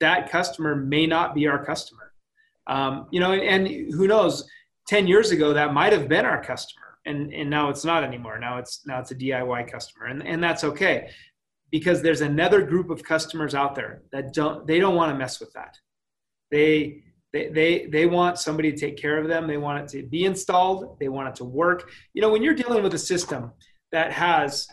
that 0.00 0.30
customer 0.30 0.74
may 0.74 1.06
not 1.06 1.32
be 1.34 1.46
our 1.46 1.64
customer. 1.64 2.12
Um, 2.66 3.06
you 3.10 3.20
know, 3.20 3.32
and 3.32 3.68
who 3.68 4.06
knows? 4.06 4.48
Ten 4.88 5.06
years 5.06 5.30
ago, 5.30 5.52
that 5.52 5.72
might 5.72 5.92
have 5.92 6.08
been 6.08 6.24
our 6.24 6.42
customer, 6.42 6.98
and 7.06 7.32
and 7.32 7.48
now 7.48 7.68
it's 7.68 7.84
not 7.84 8.02
anymore. 8.02 8.38
Now 8.40 8.58
it's 8.58 8.84
now 8.84 8.98
it's 8.98 9.12
a 9.12 9.14
DIY 9.14 9.70
customer, 9.70 10.06
and 10.06 10.26
and 10.26 10.42
that's 10.42 10.64
okay 10.64 11.10
because 11.70 12.02
there's 12.02 12.20
another 12.20 12.62
group 12.62 12.90
of 12.90 13.02
customers 13.04 13.54
out 13.54 13.76
there 13.76 14.02
that 14.10 14.34
don't 14.34 14.66
they 14.66 14.80
don't 14.80 14.96
want 14.96 15.12
to 15.12 15.16
mess 15.16 15.38
with 15.38 15.52
that 15.52 15.76
they 16.52 17.02
they, 17.32 17.48
they 17.48 17.86
they 17.86 18.06
want 18.06 18.38
somebody 18.38 18.70
to 18.70 18.78
take 18.78 18.96
care 18.96 19.18
of 19.18 19.28
them 19.28 19.46
they 19.46 19.56
want 19.56 19.82
it 19.82 19.88
to 19.88 20.06
be 20.08 20.24
installed 20.24 20.96
they 21.00 21.08
want 21.08 21.28
it 21.28 21.34
to 21.34 21.44
work 21.44 21.90
you 22.14 22.22
know 22.22 22.30
when 22.30 22.42
you're 22.42 22.54
dealing 22.54 22.82
with 22.82 22.94
a 22.94 22.98
system 22.98 23.50
that 23.90 24.12
has 24.12 24.66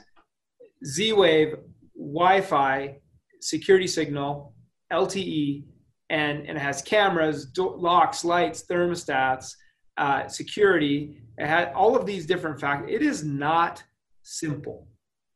z-wave 0.86 1.56
wi-fi 1.96 2.96
security 3.42 3.88
signal 3.88 4.54
lte 4.92 5.64
and, 6.10 6.40
and 6.48 6.58
it 6.58 6.62
has 6.62 6.82
cameras 6.82 7.46
do- 7.46 7.76
locks 7.76 8.24
lights 8.24 8.64
thermostats 8.70 9.54
uh, 9.98 10.28
security 10.28 11.22
it 11.38 11.48
had 11.48 11.74
all 11.74 11.96
of 11.96 12.06
these 12.06 12.26
different 12.26 12.60
factors 12.60 12.90
it 12.92 13.02
is 13.02 13.24
not 13.24 13.84
simple 14.24 14.88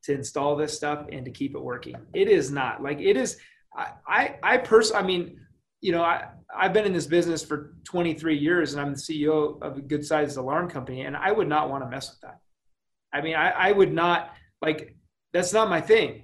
to 0.03 0.13
install 0.13 0.55
this 0.55 0.73
stuff 0.73 1.05
and 1.11 1.25
to 1.25 1.31
keep 1.31 1.55
it 1.55 1.61
working. 1.61 1.95
It 2.13 2.27
is 2.27 2.51
not 2.51 2.83
like 2.83 2.99
it 2.99 3.17
is. 3.17 3.37
I 3.75 3.87
I, 4.07 4.35
I 4.43 4.57
personally, 4.57 5.03
I 5.03 5.07
mean, 5.07 5.39
you 5.83 5.91
know, 5.91 6.01
I 6.01 6.29
I've 6.55 6.71
been 6.71 6.85
in 6.85 6.93
this 6.93 7.07
business 7.07 7.43
for 7.43 7.75
23 7.83 8.37
years 8.37 8.73
and 8.73 8.81
I'm 8.81 8.93
the 8.93 8.99
CEO 8.99 9.61
of 9.61 9.77
a 9.77 9.81
good 9.81 10.05
sized 10.05 10.37
alarm 10.37 10.69
company, 10.69 11.01
and 11.01 11.15
I 11.15 11.31
would 11.31 11.49
not 11.49 11.69
want 11.69 11.83
to 11.83 11.89
mess 11.89 12.09
with 12.09 12.21
that. 12.21 12.39
I 13.11 13.21
mean, 13.21 13.35
I, 13.35 13.49
I 13.49 13.71
would 13.73 13.91
not 13.91 14.31
like 14.61 14.95
that's 15.33 15.51
not 15.51 15.69
my 15.69 15.81
thing. 15.81 16.23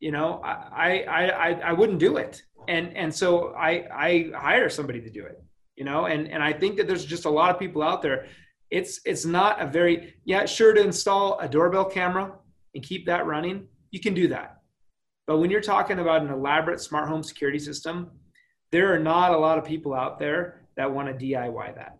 You 0.00 0.10
know, 0.10 0.40
I 0.42 1.02
I 1.02 1.28
I 1.28 1.50
I 1.70 1.72
wouldn't 1.72 1.98
do 1.98 2.16
it, 2.16 2.42
and 2.66 2.96
and 2.96 3.14
so 3.14 3.54
I 3.54 3.70
I 3.92 4.30
hire 4.34 4.70
somebody 4.70 5.02
to 5.02 5.10
do 5.10 5.24
it. 5.26 5.38
You 5.76 5.84
know, 5.84 6.06
and 6.06 6.26
and 6.28 6.42
I 6.42 6.54
think 6.54 6.78
that 6.78 6.86
there's 6.86 7.04
just 7.04 7.26
a 7.26 7.30
lot 7.30 7.50
of 7.50 7.58
people 7.58 7.82
out 7.82 8.00
there. 8.00 8.26
It's 8.70 9.00
it's 9.04 9.26
not 9.26 9.60
a 9.60 9.66
very 9.66 10.14
yeah 10.24 10.46
sure 10.46 10.72
to 10.72 10.82
install 10.82 11.38
a 11.40 11.48
doorbell 11.48 11.84
camera 11.84 12.32
and 12.74 12.82
keep 12.82 13.04
that 13.06 13.26
running, 13.26 13.68
you 13.90 14.00
can 14.00 14.14
do 14.14 14.28
that. 14.28 14.62
But 15.26 15.38
when 15.38 15.50
you're 15.50 15.60
talking 15.60 15.98
about 15.98 16.22
an 16.22 16.30
elaborate 16.30 16.80
smart 16.80 17.08
home 17.08 17.22
security 17.22 17.58
system, 17.58 18.10
there 18.74 18.92
are 18.92 18.98
not 18.98 19.30
a 19.30 19.38
lot 19.38 19.56
of 19.56 19.64
people 19.64 19.94
out 19.94 20.18
there 20.18 20.60
that 20.76 20.92
want 20.92 21.06
to 21.06 21.14
DIY 21.14 21.76
that. 21.76 21.96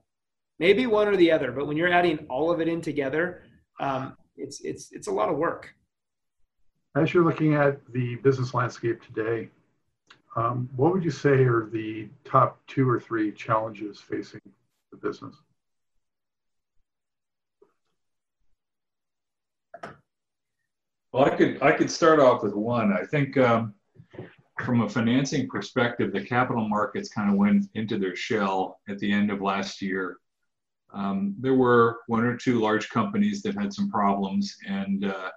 Maybe 0.58 0.88
one 0.88 1.06
or 1.06 1.16
the 1.16 1.30
other, 1.30 1.52
but 1.52 1.68
when 1.68 1.76
you're 1.76 1.92
adding 1.92 2.26
all 2.28 2.50
of 2.50 2.60
it 2.60 2.66
in 2.66 2.80
together, 2.80 3.44
um, 3.78 4.16
it's 4.36 4.60
it's 4.62 4.90
it's 4.90 5.06
a 5.06 5.12
lot 5.12 5.28
of 5.28 5.36
work. 5.36 5.72
As 6.96 7.14
you're 7.14 7.24
looking 7.24 7.54
at 7.54 7.78
the 7.92 8.16
business 8.16 8.54
landscape 8.54 9.00
today, 9.04 9.50
um, 10.34 10.68
what 10.74 10.92
would 10.92 11.04
you 11.04 11.12
say 11.12 11.44
are 11.44 11.68
the 11.72 12.08
top 12.24 12.58
two 12.66 12.90
or 12.90 12.98
three 12.98 13.30
challenges 13.30 14.00
facing 14.00 14.40
the 14.90 14.96
business? 14.96 15.36
Well, 21.12 21.24
I 21.24 21.30
could 21.30 21.62
I 21.62 21.70
could 21.70 21.90
start 21.90 22.18
off 22.18 22.42
with 22.42 22.54
one. 22.54 22.92
I 22.92 23.06
think 23.06 23.36
um, 23.36 23.74
from 24.62 24.82
a 24.82 24.88
financing 24.88 25.48
perspective, 25.48 26.12
the 26.12 26.24
capital 26.24 26.68
markets 26.68 27.08
kind 27.08 27.30
of 27.30 27.36
went 27.36 27.66
into 27.74 27.98
their 27.98 28.14
shell 28.14 28.80
at 28.88 28.98
the 28.98 29.10
end 29.10 29.30
of 29.30 29.40
last 29.40 29.82
year. 29.82 30.18
Um, 30.92 31.34
there 31.40 31.54
were 31.54 32.00
one 32.06 32.24
or 32.24 32.36
two 32.36 32.60
large 32.60 32.88
companies 32.88 33.42
that 33.42 33.58
had 33.58 33.72
some 33.72 33.90
problems, 33.90 34.56
and 34.66 35.04
uh, 35.04 35.30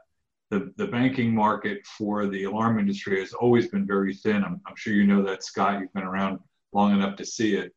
the 0.51 0.71
the 0.77 0.87
banking 0.87 1.33
market 1.33 1.85
for 1.85 2.27
the 2.27 2.43
alarm 2.43 2.77
industry 2.79 3.19
has 3.19 3.33
always 3.33 3.67
been 3.67 3.87
very 3.87 4.13
thin. 4.13 4.43
I'm, 4.43 4.61
I'm 4.67 4.75
sure 4.75 4.93
you 4.93 5.07
know 5.07 5.23
that, 5.23 5.43
Scott. 5.43 5.79
You've 5.79 5.93
been 5.93 6.03
around 6.03 6.39
long 6.73 6.93
enough 6.93 7.15
to 7.17 7.25
see 7.25 7.55
it. 7.55 7.73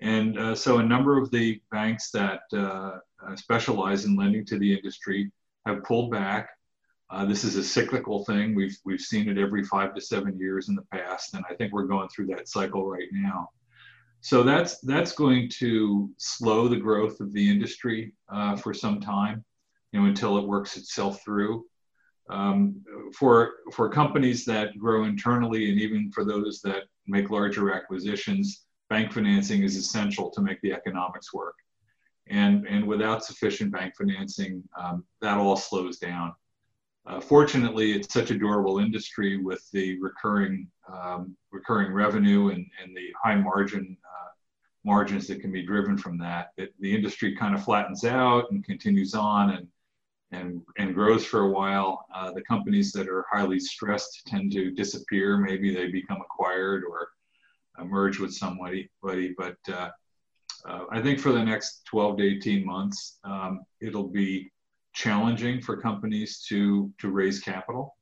And 0.00 0.38
uh, 0.38 0.54
so 0.54 0.78
a 0.78 0.82
number 0.82 1.18
of 1.18 1.30
the 1.30 1.60
banks 1.70 2.10
that 2.12 2.40
uh, 2.54 3.00
specialize 3.34 4.06
in 4.06 4.16
lending 4.16 4.46
to 4.46 4.58
the 4.58 4.74
industry 4.74 5.30
have 5.66 5.84
pulled 5.84 6.10
back 6.10 6.48
uh, 7.10 7.24
this 7.24 7.42
is 7.42 7.56
a 7.56 7.64
cyclical 7.64 8.24
thing. 8.24 8.54
We've 8.54 8.76
we've 8.84 9.00
seen 9.00 9.28
it 9.28 9.38
every 9.38 9.64
five 9.64 9.94
to 9.94 10.00
seven 10.00 10.38
years 10.38 10.68
in 10.68 10.76
the 10.76 10.86
past, 10.92 11.34
and 11.34 11.44
I 11.50 11.54
think 11.54 11.72
we're 11.72 11.84
going 11.84 12.08
through 12.08 12.26
that 12.28 12.48
cycle 12.48 12.88
right 12.88 13.08
now. 13.10 13.50
So 14.20 14.42
that's 14.42 14.78
that's 14.80 15.12
going 15.12 15.48
to 15.58 16.10
slow 16.18 16.68
the 16.68 16.76
growth 16.76 17.20
of 17.20 17.32
the 17.32 17.50
industry 17.50 18.12
uh, 18.28 18.54
for 18.56 18.72
some 18.72 19.00
time, 19.00 19.44
you 19.92 20.00
know, 20.00 20.06
until 20.06 20.38
it 20.38 20.46
works 20.46 20.76
itself 20.76 21.24
through. 21.24 21.64
Um, 22.28 22.82
for 23.12 23.54
for 23.72 23.88
companies 23.88 24.44
that 24.44 24.78
grow 24.78 25.04
internally, 25.04 25.70
and 25.70 25.80
even 25.80 26.12
for 26.12 26.24
those 26.24 26.60
that 26.62 26.84
make 27.08 27.30
larger 27.30 27.72
acquisitions, 27.72 28.66
bank 28.88 29.12
financing 29.12 29.64
is 29.64 29.76
essential 29.76 30.30
to 30.30 30.42
make 30.42 30.60
the 30.60 30.72
economics 30.72 31.34
work. 31.34 31.56
And 32.28 32.68
and 32.68 32.86
without 32.86 33.24
sufficient 33.24 33.72
bank 33.72 33.94
financing, 33.98 34.62
um, 34.78 35.04
that 35.22 35.38
all 35.38 35.56
slows 35.56 35.98
down. 35.98 36.34
Uh, 37.06 37.20
fortunately, 37.20 37.92
it's 37.92 38.12
such 38.12 38.30
a 38.30 38.38
durable 38.38 38.78
industry 38.78 39.38
with 39.38 39.68
the 39.72 39.98
recurring 40.00 40.68
um, 40.92 41.36
recurring 41.50 41.92
revenue 41.92 42.48
and, 42.48 42.66
and 42.82 42.96
the 42.96 43.08
high 43.22 43.34
margin 43.34 43.96
uh, 44.04 44.28
margins 44.84 45.26
that 45.28 45.40
can 45.40 45.52
be 45.52 45.64
driven 45.64 45.96
from 45.96 46.18
that. 46.18 46.50
The 46.56 46.94
industry 46.94 47.36
kind 47.36 47.54
of 47.54 47.64
flattens 47.64 48.04
out 48.04 48.50
and 48.50 48.64
continues 48.64 49.14
on 49.14 49.50
and 49.50 49.68
and 50.32 50.62
and 50.78 50.94
grows 50.94 51.24
for 51.24 51.40
a 51.40 51.50
while. 51.50 52.04
Uh, 52.14 52.32
the 52.32 52.42
companies 52.42 52.92
that 52.92 53.08
are 53.08 53.24
highly 53.30 53.58
stressed 53.58 54.26
tend 54.26 54.52
to 54.52 54.70
disappear. 54.70 55.36
Maybe 55.38 55.74
they 55.74 55.88
become 55.88 56.20
acquired 56.20 56.84
or 56.84 57.08
merge 57.84 58.18
with 58.18 58.34
somebody. 58.34 58.88
But 59.02 59.56
uh, 59.68 59.90
uh, 60.66 60.84
I 60.90 61.00
think 61.00 61.18
for 61.18 61.32
the 61.32 61.44
next 61.44 61.84
12 61.86 62.18
to 62.18 62.24
18 62.24 62.64
months, 62.64 63.18
um, 63.24 63.62
it'll 63.80 64.08
be 64.08 64.52
challenging 64.92 65.60
for 65.60 65.80
companies 65.80 66.44
to 66.48 66.92
to 66.98 67.10
raise 67.10 67.40
capital, 67.40 67.96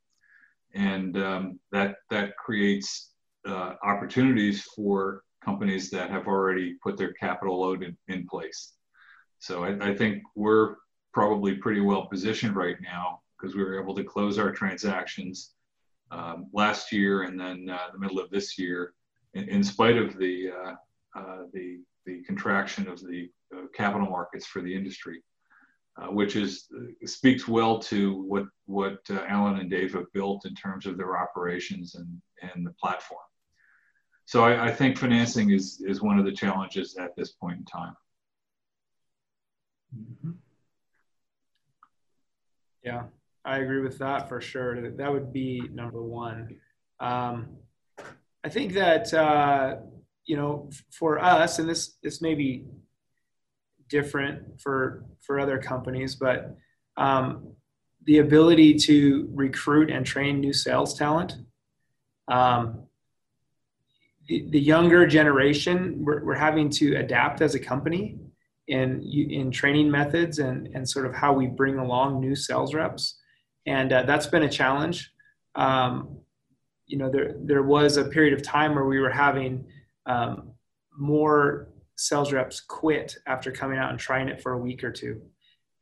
and 0.74 1.16
um, 1.16 1.61
that 1.72 1.96
that 2.11 2.37
creates 2.37 3.12
uh, 3.46 3.74
opportunities 3.83 4.62
for 4.62 5.22
companies 5.44 5.90
that 5.90 6.11
have 6.11 6.27
already 6.27 6.74
put 6.83 6.96
their 6.96 7.12
capital 7.14 7.61
load 7.61 7.83
in, 7.83 7.96
in 8.09 8.27
place. 8.27 8.74
So 9.38 9.64
I, 9.64 9.90
I 9.90 9.94
think 9.96 10.22
we're 10.35 10.77
probably 11.12 11.55
pretty 11.55 11.81
well 11.81 12.07
positioned 12.07 12.57
right 12.57 12.77
now 12.83 13.20
because 13.38 13.55
we 13.55 13.62
were 13.62 13.81
able 13.81 13.94
to 13.94 14.05
close 14.05 14.38
our 14.38 14.51
transactions 14.51 15.53
um, 16.11 16.48
last 16.53 16.92
year 16.92 17.22
and 17.22 17.38
then 17.38 17.70
uh, 17.70 17.88
the 17.92 17.98
middle 17.98 18.18
of 18.18 18.31
this 18.31 18.59
year, 18.59 18.94
in, 19.35 19.48
in 19.48 19.62
spite 19.62 19.96
of 19.96 20.18
the, 20.18 20.51
uh, 20.51 20.74
uh, 21.18 21.42
the, 21.53 21.81
the 22.05 22.22
contraction 22.22 22.88
of 22.88 23.01
the 23.01 23.31
uh, 23.55 23.66
capital 23.74 24.09
markets 24.09 24.46
for 24.46 24.61
the 24.61 24.74
industry. 24.74 25.22
Uh, 26.00 26.06
which 26.06 26.37
is 26.37 26.68
speaks 27.06 27.48
well 27.48 27.78
to 27.78 28.22
what 28.22 28.44
what 28.66 28.98
uh, 29.11 29.24
Alan 29.26 29.58
and 29.58 29.68
Dave 29.68 29.94
have 29.94 30.12
built 30.12 30.46
in 30.46 30.54
terms 30.54 30.87
of 30.87 30.96
their 30.96 31.18
operations 31.18 31.96
and 31.96 32.22
and 32.42 32.64
the 32.64 32.70
platform. 32.72 33.22
So 34.24 34.44
I, 34.44 34.66
I, 34.66 34.70
think 34.72 34.96
financing 34.96 35.50
is 35.50 35.82
is 35.84 36.00
one 36.00 36.18
of 36.18 36.24
the 36.24 36.30
challenges 36.30 36.96
at 36.98 37.16
this 37.16 37.32
point 37.32 37.58
in 37.58 37.64
time. 37.64 37.96
Mm-hmm. 39.96 40.30
Yeah, 42.84 43.04
I 43.44 43.58
agree 43.58 43.80
with 43.80 43.98
that 43.98 44.28
for 44.28 44.40
sure. 44.40 44.90
That 44.90 45.12
would 45.12 45.32
be 45.32 45.62
number 45.72 46.02
one. 46.02 46.61
Um, 47.00 47.56
I 48.44 48.50
think 48.50 48.74
that 48.74 49.12
uh, 49.12 49.76
you 50.26 50.37
know 50.37 50.70
for 50.92 51.18
us, 51.18 51.58
and 51.58 51.68
this 51.68 51.96
this 52.04 52.22
may 52.22 52.34
be 52.34 52.66
different 53.88 54.61
for 54.61 55.05
for 55.20 55.40
other 55.40 55.59
companies, 55.59 56.14
but 56.14 56.57
um, 56.96 57.53
the 58.05 58.18
ability 58.18 58.74
to 58.74 59.29
recruit 59.35 59.90
and 59.90 60.05
train 60.05 60.40
new 60.40 60.53
sales 60.53 60.96
talent. 60.98 61.37
Um, 62.29 62.85
the, 64.29 64.61
younger 64.61 65.07
generation, 65.07 66.05
we're, 66.05 66.22
we're 66.22 66.35
having 66.35 66.68
to 66.70 66.96
adapt 66.96 67.40
as 67.40 67.55
a 67.55 67.59
company 67.59 68.18
in 68.66 69.03
in 69.03 69.51
training 69.51 69.90
methods 69.90 70.38
and 70.38 70.68
and 70.74 70.87
sort 70.87 71.07
of 71.07 71.14
how 71.14 71.33
we 71.33 71.46
bring 71.46 71.79
along 71.79 72.20
new 72.20 72.37
sales 72.37 72.74
reps, 72.74 73.18
and 73.66 73.92
uh, 73.92 74.03
that's 74.03 74.27
been 74.27 74.42
a 74.42 74.48
challenge. 74.48 75.11
Um, 75.55 76.18
you 76.87 76.98
know, 76.98 77.11
there 77.11 77.35
there 77.40 77.62
was 77.62 77.96
a 77.96 78.05
period 78.05 78.35
of 78.35 78.42
time 78.42 78.74
where 78.74 78.85
we 78.85 79.01
were 79.01 79.11
having 79.11 79.64
um, 80.05 80.53
more 80.98 81.68
sales 81.98 82.32
reps 82.32 82.61
quit 82.61 83.16
after 83.26 83.50
coming 83.50 83.76
out 83.76 83.90
and 83.90 83.98
trying 83.98 84.28
it 84.28 84.40
for 84.40 84.52
a 84.52 84.58
week 84.58 84.84
or 84.84 84.92
two. 84.92 85.20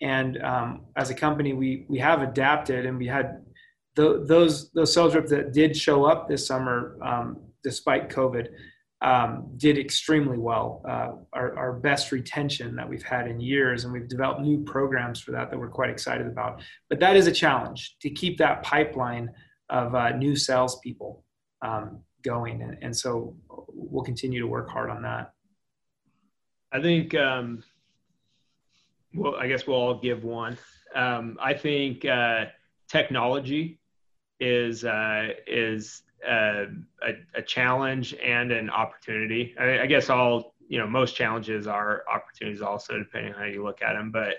And 0.01 0.43
um, 0.43 0.87
as 0.97 1.11
a 1.11 1.15
company, 1.15 1.53
we 1.53 1.87
we 1.89 1.99
have 1.99 2.23
adapted, 2.23 2.85
and 2.85 2.99
we 2.99 3.07
had 3.07 3.45
the, 3.95 4.25
those 4.27 4.71
those 4.73 4.93
sales 4.93 5.15
reps 5.15 5.31
that 5.31 5.53
did 5.53 5.77
show 5.77 6.05
up 6.05 6.29
this 6.29 6.47
summer, 6.47 6.99
um, 7.03 7.39
despite 7.63 8.11
COVID, 8.11 8.49
um, 9.01 9.53
did 9.57 9.79
extremely 9.79 10.37
well. 10.37 10.83
Uh, 10.87 11.13
our, 11.33 11.57
our 11.57 11.73
best 11.73 12.13
retention 12.13 12.77
that 12.77 12.89
we've 12.89 13.03
had 13.03 13.27
in 13.27 13.41
years, 13.41 13.85
and 13.85 13.93
we've 13.93 14.09
developed 14.09 14.41
new 14.41 14.65
programs 14.65 15.21
for 15.21 15.33
that 15.33 15.51
that 15.51 15.59
we're 15.59 15.69
quite 15.69 15.91
excited 15.91 16.27
about. 16.27 16.63
But 16.91 17.01
that 17.01 17.17
is 17.17 17.27
a 17.27 17.33
challenge 17.33 17.97
to 18.03 18.11
keep 18.11 18.37
that 18.39 18.63
pipeline 18.63 19.31
of 19.71 19.95
uh, 19.95 20.11
new 20.11 20.37
salespeople 20.37 21.25
um, 21.63 22.01
going, 22.23 22.61
and, 22.61 22.77
and 22.83 22.95
so 22.95 23.35
we'll 23.49 24.05
continue 24.05 24.41
to 24.41 24.47
work 24.47 24.69
hard 24.69 24.91
on 24.91 25.03
that. 25.03 25.33
I 26.77 26.83
think, 26.83 27.15
um, 27.15 27.63
well, 29.15 29.35
I 29.37 29.49
guess 29.49 29.67
we'll 29.67 29.79
all 29.79 29.99
give 29.99 30.25
one. 30.25 30.59
Um, 30.95 31.39
I 31.41 31.55
think 31.55 32.05
uh, 32.05 32.47
technology 32.87 33.79
is 34.41 34.85
uh, 34.85 35.29
is 35.47 36.03
uh, 36.29 36.67
a, 37.03 37.13
a, 37.35 37.41
challenge 37.41 38.15
and 38.23 38.53
an 38.53 38.69
opportunity. 38.69 39.55
I, 39.59 39.81
I, 39.81 39.87
guess 39.87 40.11
all 40.11 40.55
you 40.69 40.79
know, 40.79 40.87
most 40.87 41.17
challenges 41.17 41.67
are 41.67 42.05
opportunities, 42.13 42.61
also 42.61 42.99
depending 42.99 43.33
on 43.33 43.39
how 43.39 43.47
you 43.47 43.65
look 43.65 43.81
at 43.81 43.95
them. 43.95 44.11
But 44.11 44.35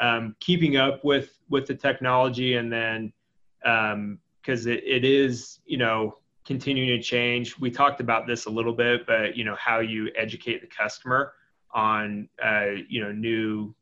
um, 0.00 0.36
keeping 0.38 0.76
up 0.76 1.04
with 1.04 1.40
with 1.48 1.66
the 1.66 1.74
technology, 1.74 2.54
and 2.54 2.72
then 2.72 3.12
because 3.60 4.66
um, 4.66 4.72
it, 4.72 4.84
it 4.86 5.04
is 5.04 5.58
you 5.66 5.78
know 5.78 6.18
continuing 6.46 6.90
to 6.90 7.02
change. 7.02 7.58
We 7.58 7.68
talked 7.68 8.00
about 8.00 8.28
this 8.28 8.46
a 8.46 8.50
little 8.50 8.74
bit, 8.74 9.08
but 9.08 9.36
you 9.36 9.42
know 9.42 9.56
how 9.56 9.80
you 9.80 10.12
educate 10.14 10.60
the 10.60 10.68
customer 10.68 11.32
on 11.72 12.28
uh, 12.42 12.66
you 12.88 13.00
know 13.00 13.12
new 13.12 13.74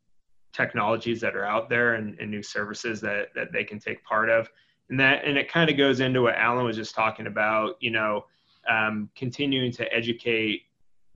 technologies 0.53 1.21
that 1.21 1.37
are 1.37 1.45
out 1.45 1.69
there 1.69 1.95
and, 1.95 2.19
and, 2.19 2.31
new 2.31 2.43
services 2.43 3.01
that 3.01 3.29
that 3.35 3.53
they 3.53 3.63
can 3.65 3.79
take 3.79 4.03
part 4.05 4.29
of. 4.29 4.49
And 4.91 4.99
that 4.99 5.25
and 5.25 5.37
it 5.37 5.51
kind 5.51 5.71
of 5.71 5.77
goes 5.77 6.01
into 6.01 6.23
what 6.23 6.35
alan 6.37 6.65
was 6.65 6.77
just 6.77 6.95
talking 6.95 7.27
about 7.27 7.77
you 7.81 7.91
know 7.91 8.25
um, 8.69 9.11
continuing 9.15 9.71
to 9.73 9.93
educate 9.93 10.63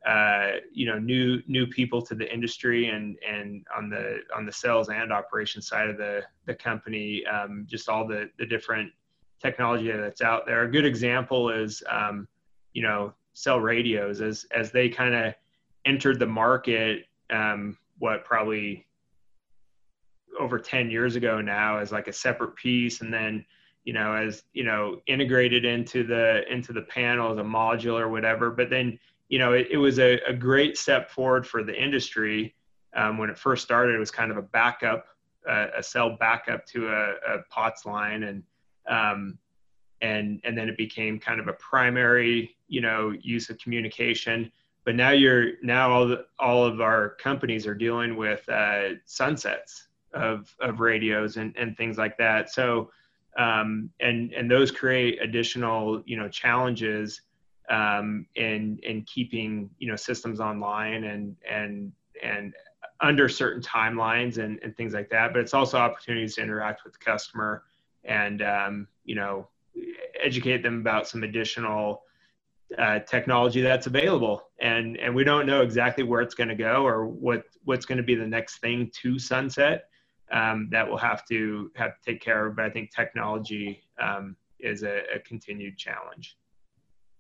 uh, 0.07 0.53
you 0.73 0.87
know 0.87 0.99
new 0.99 1.43
new 1.47 1.67
people 1.67 2.03
to 2.03 2.15
the 2.15 2.33
industry 2.33 2.89
and 2.89 3.17
and 3.27 3.65
on 3.77 3.89
the 3.89 4.21
on 4.37 4.45
the 4.45 4.53
sales 4.53 4.89
and 4.89 5.13
operations 5.13 5.69
side 5.69 5.89
of 5.89 5.97
the 5.97 6.23
the 6.47 6.55
company 6.55 7.25
um, 7.27 7.67
just 7.69 7.89
all 7.89 8.07
the 8.07 8.29
the 8.39 8.47
different 8.47 8.91
technology 9.41 9.91
that's 9.91 10.23
out 10.23 10.47
there. 10.47 10.63
A 10.63 10.71
good 10.71 10.85
example 10.85 11.51
is 11.51 11.83
um, 11.91 12.27
you 12.73 12.83
know 12.83 13.13
cell 13.35 13.61
radios 13.61 14.21
as 14.21 14.45
as 14.55 14.71
they 14.71 14.89
kind 14.89 15.15
of 15.15 15.35
entered 15.85 16.19
the 16.19 16.27
market 16.27 17.07
um, 17.31 17.77
what 17.99 18.25
probably 18.25 18.87
over 20.39 20.59
10 20.59 20.91
years 20.91 21.17
ago 21.17 21.41
now 21.41 21.79
as 21.79 21.93
like 21.93 22.09
a 22.09 22.13
separate 22.13 22.57
piece. 22.57 23.01
And 23.01 23.13
then 23.13 23.45
you 23.85 23.93
know 23.93 24.15
as 24.15 24.45
you 24.53 24.65
know 24.65 25.01
integrated 25.07 25.65
into 25.65 26.05
the 26.05 26.43
into 26.53 26.73
the 26.73 26.83
panel 26.83 27.33
as 27.33 27.39
a 27.39 27.43
module 27.43 27.99
or 27.99 28.09
whatever. 28.09 28.51
But 28.51 28.71
then 28.71 28.99
you 29.29 29.39
know 29.39 29.53
it, 29.53 29.69
it 29.71 29.77
was 29.77 29.99
a, 29.99 30.21
a, 30.27 30.33
great 30.33 30.77
step 30.77 31.11
forward 31.11 31.47
for 31.47 31.65
the 31.65 31.75
industry. 31.75 32.55
Um, 32.95 33.19
when 33.19 33.31
it 33.31 33.39
first 33.39 33.65
started 33.65 33.95
it 33.95 33.99
was 33.99 34.11
kind 34.11 34.31
of 34.31 34.37
a 34.37 34.43
backup 34.43 35.07
uh, 35.49 35.69
a 35.77 35.83
cell 35.83 36.17
backup 36.19 36.65
to 36.67 36.89
a, 36.89 37.11
a 37.27 37.43
pots 37.51 37.85
line. 37.85 38.23
And 38.23 38.43
um, 38.89 39.39
and 40.01 40.41
and 40.45 40.57
then 40.57 40.69
it 40.69 40.77
became 40.77 41.19
kind 41.19 41.41
of 41.41 41.49
a 41.49 41.53
primary 41.55 42.57
you 42.69 42.81
know 42.81 43.13
use 43.21 43.49
of 43.49 43.59
communication 43.59 44.51
but 44.85 44.95
now 44.95 45.11
you're 45.11 45.53
now 45.63 45.91
all 45.91 46.09
the, 46.09 46.27
all 46.39 46.65
of 46.65 46.81
our 46.81 47.11
companies 47.11 47.67
are 47.67 47.75
dealing 47.75 48.17
with 48.17 48.47
uh, 48.49 48.91
sunsets 49.05 49.89
of 50.15 50.55
of 50.61 50.81
radios 50.81 51.37
and 51.37 51.55
and 51.57 51.77
things 51.77 51.99
like 51.99 52.17
that. 52.19 52.51
So 52.51 52.91
um, 53.39 53.91
and 54.01 54.33
and 54.33 54.51
those 54.51 54.71
create 54.71 55.21
additional 55.23 56.03
you 56.05 56.17
know 56.17 56.29
challenges 56.29 57.23
um, 57.71 58.27
in 58.35 58.79
in 58.83 59.03
keeping 59.03 59.71
you 59.79 59.89
know 59.89 59.97
systems 59.97 60.41
online 60.41 61.05
and 61.05 61.37
and 61.49 61.93
and 62.23 62.53
under 63.01 63.29
certain 63.29 63.61
timelines 63.61 64.39
and, 64.39 64.61
and 64.63 64.77
things 64.77 64.95
like 64.95 65.11
that. 65.11 65.33
But 65.33 65.41
it's 65.41 65.55
also 65.55 65.77
opportunities 65.79 66.37
to 66.37 66.43
interact 66.43 66.85
with 66.85 66.93
the 66.93 66.99
customer 66.99 67.65
and 68.05 68.43
um, 68.43 68.89
you 69.05 69.15
know 69.15 69.49
educate 70.23 70.63
them 70.63 70.81
about 70.81 71.09
some 71.09 71.23
additional 71.23 72.03
uh, 72.79 73.01
technology 73.01 73.61
that's 73.61 73.87
available. 73.87 74.43
And 74.61 74.97
and 74.99 75.15
we 75.15 75.25
don't 75.25 75.47
know 75.47 75.63
exactly 75.63 76.05
where 76.05 76.21
it's 76.21 76.35
going 76.35 76.49
to 76.49 76.55
go 76.55 76.87
or 76.87 77.07
what 77.07 77.45
what's 77.65 77.87
going 77.87 77.99
to 77.99 78.05
be 78.05 78.15
the 78.15 78.27
next 78.27 78.59
thing 78.59 78.91
to 79.03 79.19
sunset 79.19 79.85
um, 80.33 80.69
that 80.71 80.87
we'll 80.87 80.99
have 80.99 81.25
to 81.27 81.71
have 81.77 82.01
to 82.01 82.13
take 82.13 82.21
care 82.21 82.47
of. 82.47 82.57
But 82.57 82.65
i 82.65 82.71
think 82.71 82.95
technology 82.95 83.83
um, 84.01 84.37
is 84.61 84.83
a, 84.83 85.03
a, 85.15 85.19
continued 85.21 85.77
challenge. 85.77 86.37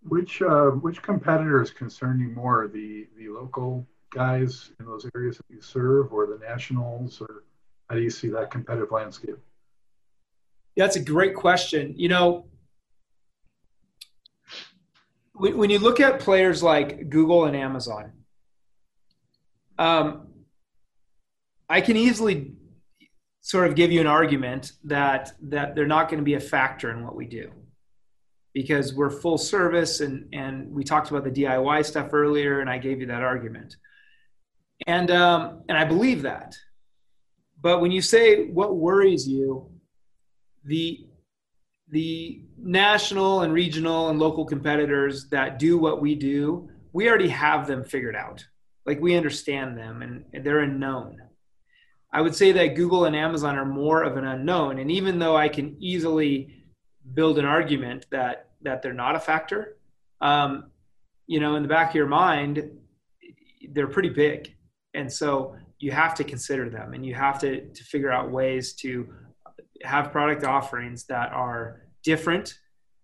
Which 0.02 0.42
uh, 0.42 0.70
which 0.70 1.02
competitors 1.02 1.70
concern 1.70 2.20
you 2.20 2.28
more 2.28 2.68
the 2.72 3.08
the 3.16 3.28
local 3.28 3.86
guys 4.10 4.70
in 4.78 4.86
those 4.86 5.08
areas 5.14 5.38
that 5.38 5.46
you 5.48 5.60
serve 5.60 6.12
or 6.12 6.26
the 6.26 6.38
nationals 6.38 7.20
or 7.20 7.44
how 7.88 7.96
do 7.96 8.02
you 8.02 8.10
see 8.10 8.28
that 8.28 8.50
competitive 8.50 8.90
landscape? 8.90 9.36
That's 10.76 10.96
a 10.96 11.02
great 11.02 11.34
question. 11.34 11.94
You 11.96 12.08
know 12.08 12.46
when, 15.34 15.70
you 15.70 15.78
look 15.78 16.00
at 16.00 16.20
players 16.20 16.62
like 16.62 17.08
Google 17.08 17.46
and 17.46 17.56
Amazon, 17.56 18.12
um, 19.78 20.28
I 21.68 21.80
can 21.80 21.96
easily 21.96 22.52
sort 23.40 23.66
of 23.66 23.74
give 23.74 23.90
you 23.90 24.00
an 24.00 24.06
argument 24.06 24.72
that 24.84 25.32
that 25.42 25.74
they're 25.74 25.86
not 25.86 26.08
going 26.08 26.18
to 26.18 26.24
be 26.24 26.34
a 26.34 26.40
factor 26.40 26.90
in 26.90 27.04
what 27.04 27.16
we 27.16 27.26
do. 27.26 27.50
Because 28.52 28.92
we're 28.92 29.10
full 29.10 29.38
service 29.38 30.00
and 30.00 30.28
and 30.34 30.70
we 30.70 30.84
talked 30.84 31.10
about 31.10 31.24
the 31.24 31.30
DIY 31.30 31.84
stuff 31.86 32.12
earlier 32.12 32.60
and 32.60 32.68
I 32.68 32.78
gave 32.78 33.00
you 33.00 33.06
that 33.06 33.22
argument. 33.22 33.76
And 34.86 35.10
um, 35.10 35.62
and 35.68 35.78
I 35.78 35.84
believe 35.84 36.22
that. 36.22 36.54
But 37.60 37.80
when 37.80 37.90
you 37.90 38.02
say 38.02 38.48
what 38.48 38.76
worries 38.76 39.26
you 39.26 39.70
the 40.64 41.06
the 41.92 42.40
national 42.58 43.42
and 43.42 43.52
regional 43.52 44.08
and 44.08 44.18
local 44.18 44.46
competitors 44.46 45.28
that 45.28 45.58
do 45.58 45.76
what 45.76 46.00
we 46.00 46.14
do, 46.14 46.68
we 46.92 47.08
already 47.08 47.28
have 47.28 47.66
them 47.66 47.84
figured 47.84 48.16
out. 48.16 48.44
Like 48.86 49.00
we 49.00 49.14
understand 49.14 49.76
them 49.76 50.02
and 50.02 50.44
they're 50.44 50.60
unknown. 50.60 51.18
I 52.10 52.22
would 52.22 52.34
say 52.34 52.50
that 52.52 52.74
Google 52.76 53.04
and 53.04 53.14
Amazon 53.14 53.56
are 53.56 53.66
more 53.66 54.02
of 54.02 54.16
an 54.16 54.24
unknown. 54.24 54.78
And 54.78 54.90
even 54.90 55.18
though 55.18 55.36
I 55.36 55.48
can 55.48 55.76
easily 55.80 56.64
build 57.14 57.38
an 57.38 57.44
argument 57.44 58.06
that 58.10 58.48
that 58.62 58.80
they're 58.80 58.94
not 58.94 59.16
a 59.16 59.20
factor, 59.20 59.76
um, 60.20 60.70
you 61.26 61.40
know, 61.40 61.56
in 61.56 61.62
the 61.62 61.68
back 61.68 61.90
of 61.90 61.94
your 61.94 62.06
mind, 62.06 62.70
they're 63.70 63.88
pretty 63.88 64.10
big. 64.10 64.54
And 64.94 65.12
so 65.12 65.56
you 65.78 65.90
have 65.90 66.14
to 66.14 66.24
consider 66.24 66.70
them 66.70 66.94
and 66.94 67.04
you 67.04 67.14
have 67.14 67.38
to, 67.40 67.68
to 67.68 67.84
figure 67.84 68.12
out 68.12 68.30
ways 68.30 68.72
to 68.74 69.12
have 69.84 70.12
product 70.12 70.44
offerings 70.44 71.04
that 71.04 71.32
are 71.32 71.82
different 72.02 72.58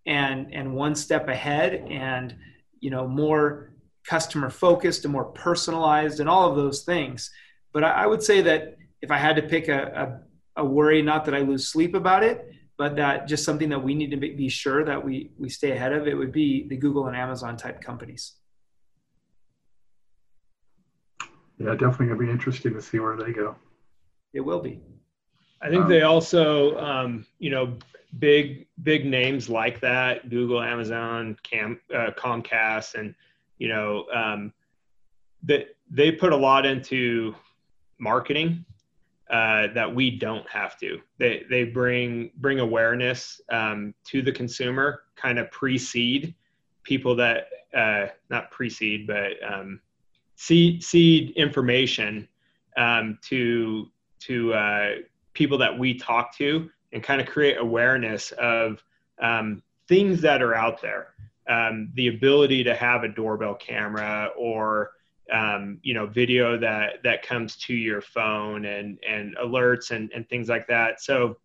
and 0.07 0.53
and 0.53 0.75
one 0.75 0.95
step 0.95 1.29
ahead 1.29 1.75
and 1.89 2.35
you 2.81 2.91
know 2.91 3.07
more 3.07 3.73
customer 4.05 4.49
focused 4.49 5.05
and 5.05 5.13
more 5.13 5.27
personalized 5.27 6.21
and 6.21 6.29
all 6.29 6.49
of 6.49 6.57
those 6.57 6.83
things. 6.83 7.31
But 7.73 7.85
i, 7.85 7.91
I 7.91 8.07
would 8.07 8.23
say 8.23 8.41
that 8.43 8.77
if 9.03 9.11
i 9.11 9.19
had 9.19 9.37
to 9.37 9.43
pick 9.43 9.69
a, 9.69 10.21
a, 10.57 10.63
a, 10.63 10.65
worry 10.65 11.03
not 11.03 11.25
that 11.27 11.35
i 11.35 11.41
lose 11.41 11.69
sleep 11.69 11.95
about 11.95 12.25
it 12.25 12.51
but 12.77 12.97
that 12.97 13.29
just 13.29 13.45
something 13.45 13.69
that 13.69 13.83
we 13.83 13.95
need 13.95 14.11
to 14.11 14.17
be 14.17 14.49
sure 14.49 14.85
that 14.85 15.05
we 15.05 15.31
we 15.39 15.49
stay 15.49 15.73
ahead 15.73 15.93
of 15.93 16.09
it 16.09 16.15
would 16.15 16.33
be 16.33 16.67
the 16.69 16.77
google 16.77 17.07
and 17.07 17.17
amazon 17.17 17.57
type 17.57 17.81
companies. 17.81 18.35
Yeah 21.59 21.73
definitely 21.73 22.07
going 22.07 22.19
to 22.19 22.27
be 22.27 22.31
interesting 22.31 22.73
to 22.75 22.81
see 22.81 23.01
where 23.01 23.17
they 23.17 23.33
go. 23.33 23.57
It 24.33 24.41
will 24.41 24.61
be 24.61 24.81
I 25.61 25.69
think 25.69 25.85
um, 25.85 25.89
they 25.89 26.03
also, 26.03 26.79
um, 26.79 27.27
you 27.39 27.51
know, 27.51 27.77
big 28.19 28.67
big 28.83 29.05
names 29.05 29.49
like 29.49 29.81
that, 29.81 30.31
Google, 30.31 30.63
Amazon, 30.63 31.37
Cam, 31.43 31.81
uh, 31.95 32.11
Comcast, 32.17 32.95
and 32.95 33.15
you 33.59 33.69
know, 33.69 34.07
um, 34.15 34.53
that 35.43 35.77
they 35.91 36.13
put 36.13 36.33
a 36.33 36.37
lot 36.37 36.65
into 36.65 37.35
marketing 37.99 38.65
uh, 39.31 39.69
that 39.75 39.93
we 39.93 40.11
don't 40.11 40.49
have 40.49 40.79
to. 40.79 41.01
They 41.19 41.45
they 41.51 41.65
bring 41.65 42.31
bring 42.37 42.61
awareness 42.61 43.41
um, 43.51 43.95
to 44.05 44.23
the 44.23 44.33
consumer, 44.33 45.03
kind 45.17 45.39
of 45.39 45.51
precede 45.51 46.35
people 46.83 47.15
that 47.17 47.49
uh, 47.77 48.07
not 48.31 48.51
precede, 48.51 49.07
but 49.07 49.33
um, 49.47 49.81
seed 50.37 50.83
seed 50.83 51.31
information 51.37 52.27
um, 52.77 53.19
to 53.23 53.91
to 54.21 54.55
uh, 54.55 54.91
people 55.39 55.57
that 55.57 55.79
we 55.79 55.95
talk 55.95 56.37
to 56.37 56.69
and 56.93 57.01
kind 57.01 57.21
of 57.21 57.29
create 57.29 57.59
awareness 57.59 58.33
of 58.33 58.83
um, 59.23 59.63
things 59.87 60.21
that 60.21 60.43
are 60.43 60.55
out 60.55 60.83
there. 60.83 61.15
Um, 61.49 61.91
the 61.95 62.09
ability 62.09 62.65
to 62.65 62.75
have 62.75 63.05
a 63.05 63.09
doorbell 63.09 63.55
camera 63.55 64.31
or 64.37 64.91
um, 65.33 65.79
you 65.83 65.95
know 65.95 66.07
video 66.07 66.59
that 66.59 67.03
that 67.05 67.23
comes 67.23 67.57
to 67.57 67.75
your 67.75 68.03
phone 68.03 68.65
and 68.65 68.99
and 69.09 69.37
alerts 69.37 69.93
and, 69.93 70.11
and 70.13 70.29
things 70.29 70.49
like 70.49 70.67
that. 70.67 71.01
So 71.01 71.39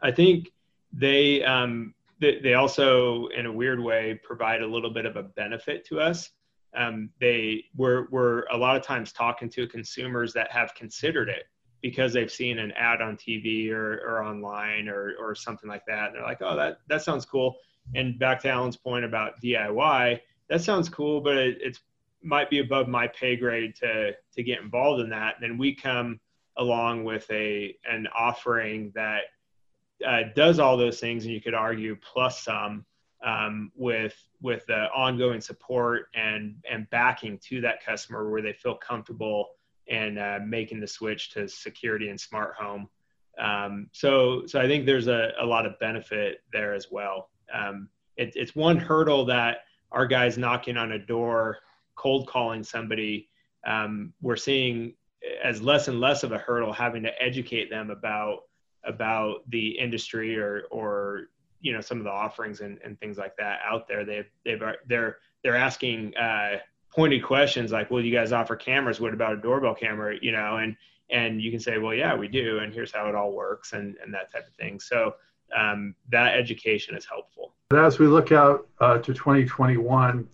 I 0.00 0.10
think 0.10 0.50
they, 0.92 1.44
um, 1.44 1.94
they 2.18 2.40
they 2.40 2.54
also 2.54 3.26
in 3.28 3.46
a 3.46 3.52
weird 3.52 3.80
way 3.80 4.18
provide 4.24 4.62
a 4.62 4.66
little 4.66 4.90
bit 4.90 5.04
of 5.04 5.16
a 5.16 5.22
benefit 5.22 5.84
to 5.88 6.00
us. 6.00 6.30
Um, 6.74 7.10
they 7.20 7.64
we're 7.76 8.06
we're 8.10 8.44
a 8.50 8.56
lot 8.56 8.76
of 8.76 8.82
times 8.82 9.12
talking 9.12 9.50
to 9.50 9.66
consumers 9.68 10.32
that 10.32 10.50
have 10.50 10.74
considered 10.74 11.28
it 11.28 11.44
because 11.86 12.12
they've 12.12 12.32
seen 12.32 12.58
an 12.58 12.72
ad 12.72 13.00
on 13.00 13.16
TV 13.16 13.70
or, 13.70 14.00
or 14.04 14.24
online 14.24 14.88
or, 14.88 15.12
or 15.20 15.36
something 15.36 15.70
like 15.70 15.86
that. 15.86 16.08
And 16.08 16.16
they're 16.16 16.24
like, 16.24 16.42
oh, 16.42 16.56
that, 16.56 16.80
that 16.88 17.02
sounds 17.02 17.24
cool. 17.24 17.54
And 17.94 18.18
back 18.18 18.40
to 18.40 18.48
Alan's 18.48 18.76
point 18.76 19.04
about 19.04 19.40
DIY, 19.40 20.18
that 20.48 20.62
sounds 20.62 20.88
cool, 20.88 21.20
but 21.20 21.36
it 21.36 21.58
it's, 21.60 21.80
might 22.24 22.50
be 22.50 22.58
above 22.58 22.88
my 22.88 23.06
pay 23.06 23.36
grade 23.36 23.76
to, 23.76 24.10
to 24.34 24.42
get 24.42 24.60
involved 24.60 25.00
in 25.00 25.08
that. 25.10 25.36
And 25.36 25.44
then 25.44 25.58
we 25.58 25.76
come 25.76 26.18
along 26.56 27.04
with 27.04 27.24
a, 27.30 27.76
an 27.88 28.08
offering 28.18 28.90
that 28.96 29.20
uh, 30.04 30.22
does 30.34 30.58
all 30.58 30.76
those 30.76 30.98
things. 30.98 31.24
And 31.24 31.32
you 31.32 31.40
could 31.40 31.54
argue 31.54 31.96
plus 32.02 32.42
some 32.42 32.84
um, 33.24 33.70
with, 33.76 34.16
with 34.42 34.66
the 34.66 34.86
ongoing 34.92 35.40
support 35.40 36.06
and, 36.16 36.56
and 36.68 36.90
backing 36.90 37.38
to 37.44 37.60
that 37.60 37.84
customer 37.84 38.28
where 38.28 38.42
they 38.42 38.54
feel 38.54 38.74
comfortable 38.74 39.50
and 39.88 40.18
uh, 40.18 40.38
making 40.44 40.80
the 40.80 40.86
switch 40.86 41.30
to 41.30 41.48
security 41.48 42.08
and 42.08 42.20
smart 42.20 42.54
home. 42.58 42.88
Um, 43.38 43.88
so, 43.92 44.46
so 44.46 44.60
I 44.60 44.66
think 44.66 44.86
there's 44.86 45.08
a, 45.08 45.32
a 45.40 45.46
lot 45.46 45.66
of 45.66 45.78
benefit 45.78 46.42
there 46.52 46.74
as 46.74 46.90
well. 46.90 47.30
Um, 47.52 47.88
it, 48.16 48.32
it's 48.34 48.56
one 48.56 48.78
hurdle 48.78 49.24
that 49.26 49.58
our 49.92 50.06
guys 50.06 50.38
knocking 50.38 50.76
on 50.76 50.92
a 50.92 50.98
door, 50.98 51.58
cold 51.94 52.26
calling 52.26 52.64
somebody, 52.64 53.28
um, 53.66 54.12
we're 54.22 54.36
seeing 54.36 54.94
as 55.42 55.60
less 55.60 55.88
and 55.88 56.00
less 56.00 56.22
of 56.22 56.32
a 56.32 56.38
hurdle 56.38 56.72
having 56.72 57.02
to 57.02 57.22
educate 57.22 57.70
them 57.70 57.90
about 57.90 58.40
about 58.84 59.38
the 59.50 59.70
industry 59.70 60.38
or 60.38 60.64
or 60.70 61.28
you 61.60 61.72
know 61.72 61.80
some 61.80 61.98
of 61.98 62.04
the 62.04 62.10
offerings 62.10 62.60
and, 62.60 62.78
and 62.84 62.98
things 63.00 63.18
like 63.18 63.36
that 63.36 63.58
out 63.68 63.88
there. 63.88 64.04
They've 64.04 64.30
they've 64.44 64.62
they're 64.86 65.16
they're 65.42 65.56
asking 65.56 66.16
uh, 66.16 66.58
pointed 66.96 67.22
questions 67.22 67.70
like, 67.70 67.90
"Well, 67.90 68.02
you 68.02 68.12
guys 68.12 68.32
offer 68.32 68.56
cameras? 68.56 69.00
What 69.00 69.12
about 69.12 69.34
a 69.34 69.36
doorbell 69.36 69.74
camera?" 69.74 70.16
You 70.20 70.32
know, 70.32 70.56
and 70.56 70.74
and 71.10 71.40
you 71.40 71.50
can 71.50 71.60
say, 71.60 71.78
"Well, 71.78 71.94
yeah, 71.94 72.16
we 72.16 72.26
do, 72.26 72.58
and 72.58 72.72
here's 72.72 72.90
how 72.90 73.08
it 73.08 73.14
all 73.14 73.32
works," 73.32 73.74
and 73.74 73.96
and 74.02 74.12
that 74.14 74.32
type 74.32 74.48
of 74.48 74.54
thing. 74.54 74.80
So 74.80 75.14
um, 75.56 75.94
that 76.08 76.34
education 76.36 76.96
is 76.96 77.04
helpful. 77.04 77.54
As 77.72 77.98
we 77.98 78.06
look 78.06 78.32
out 78.32 78.66
uh, 78.80 78.98
to 78.98 79.12
2021, 79.12 80.26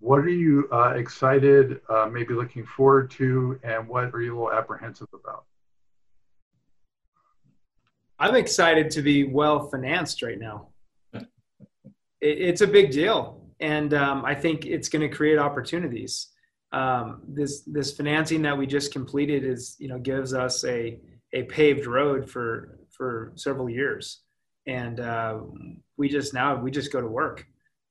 what 0.00 0.18
are 0.18 0.28
you 0.28 0.68
uh, 0.72 0.90
excited, 0.90 1.80
uh, 1.88 2.08
maybe 2.10 2.34
looking 2.34 2.66
forward 2.66 3.10
to, 3.12 3.58
and 3.62 3.86
what 3.88 4.14
are 4.14 4.20
you 4.20 4.34
a 4.34 4.36
little 4.42 4.52
apprehensive 4.52 5.08
about? 5.14 5.44
I'm 8.18 8.34
excited 8.34 8.90
to 8.90 9.02
be 9.02 9.24
well 9.24 9.68
financed 9.68 10.22
right 10.22 10.38
now. 10.38 10.68
It, 11.14 11.28
it's 12.20 12.62
a 12.62 12.66
big 12.66 12.90
deal 12.90 13.47
and 13.60 13.94
um, 13.94 14.24
I 14.24 14.34
think 14.34 14.66
it's 14.66 14.88
going 14.88 15.08
to 15.08 15.14
create 15.14 15.38
opportunities. 15.38 16.28
Um, 16.72 17.22
this 17.26 17.62
this 17.62 17.96
financing 17.96 18.42
that 18.42 18.56
we 18.56 18.66
just 18.66 18.92
completed 18.92 19.44
is 19.44 19.76
you 19.78 19.88
know 19.88 19.98
gives 19.98 20.34
us 20.34 20.64
a 20.64 20.98
a 21.32 21.44
paved 21.44 21.86
road 21.86 22.28
for 22.28 22.78
for 22.90 23.32
several 23.36 23.68
years, 23.68 24.20
and 24.66 25.00
uh, 25.00 25.38
we 25.96 26.08
just 26.08 26.34
now 26.34 26.56
we 26.56 26.70
just 26.70 26.92
go 26.92 27.00
to 27.00 27.06
work. 27.06 27.44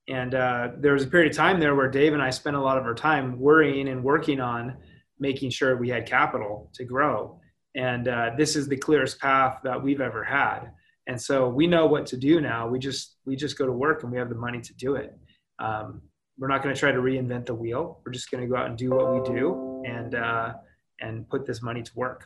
And 0.09 0.35
uh, 0.35 0.69
there 0.77 0.93
was 0.93 1.03
a 1.03 1.07
period 1.07 1.31
of 1.31 1.37
time 1.37 1.59
there 1.59 1.75
where 1.75 1.89
Dave 1.89 2.13
and 2.13 2.21
I 2.21 2.29
spent 2.29 2.55
a 2.55 2.61
lot 2.61 2.77
of 2.77 2.85
our 2.85 2.93
time 2.93 3.37
worrying 3.37 3.89
and 3.89 4.01
working 4.01 4.39
on 4.39 4.77
making 5.19 5.49
sure 5.49 5.75
we 5.75 5.89
had 5.89 6.05
capital 6.05 6.71
to 6.75 6.85
grow. 6.85 7.41
And 7.75 8.07
uh, 8.07 8.29
this 8.37 8.55
is 8.55 8.69
the 8.69 8.77
clearest 8.77 9.19
path 9.19 9.59
that 9.65 9.81
we've 9.81 9.99
ever 9.99 10.23
had. 10.23 10.71
And 11.07 11.21
so 11.21 11.49
we 11.49 11.67
know 11.67 11.87
what 11.87 12.05
to 12.07 12.17
do 12.17 12.39
now. 12.39 12.69
We 12.69 12.79
just 12.79 13.17
we 13.25 13.35
just 13.35 13.57
go 13.57 13.65
to 13.65 13.71
work 13.73 14.03
and 14.03 14.11
we 14.11 14.17
have 14.17 14.29
the 14.29 14.35
money 14.35 14.61
to 14.61 14.73
do 14.75 14.95
it 14.95 15.13
um, 15.59 16.01
we're 16.37 16.47
not 16.47 16.61
going 16.61 16.73
to 16.73 16.79
try 16.79 16.91
to 16.91 16.99
reinvent 16.99 17.47
the 17.47 17.53
wheel. 17.53 17.99
We're 18.05 18.11
just 18.11 18.29
going 18.29 18.41
to 18.41 18.47
go 18.47 18.55
out 18.55 18.67
and 18.67 18.77
do 18.77 18.91
what 18.91 19.13
we 19.13 19.35
do 19.35 19.83
and 19.85 20.15
uh, 20.15 20.53
and 21.01 21.27
put 21.29 21.45
this 21.45 21.61
money 21.61 21.83
to 21.83 21.91
work. 21.95 22.25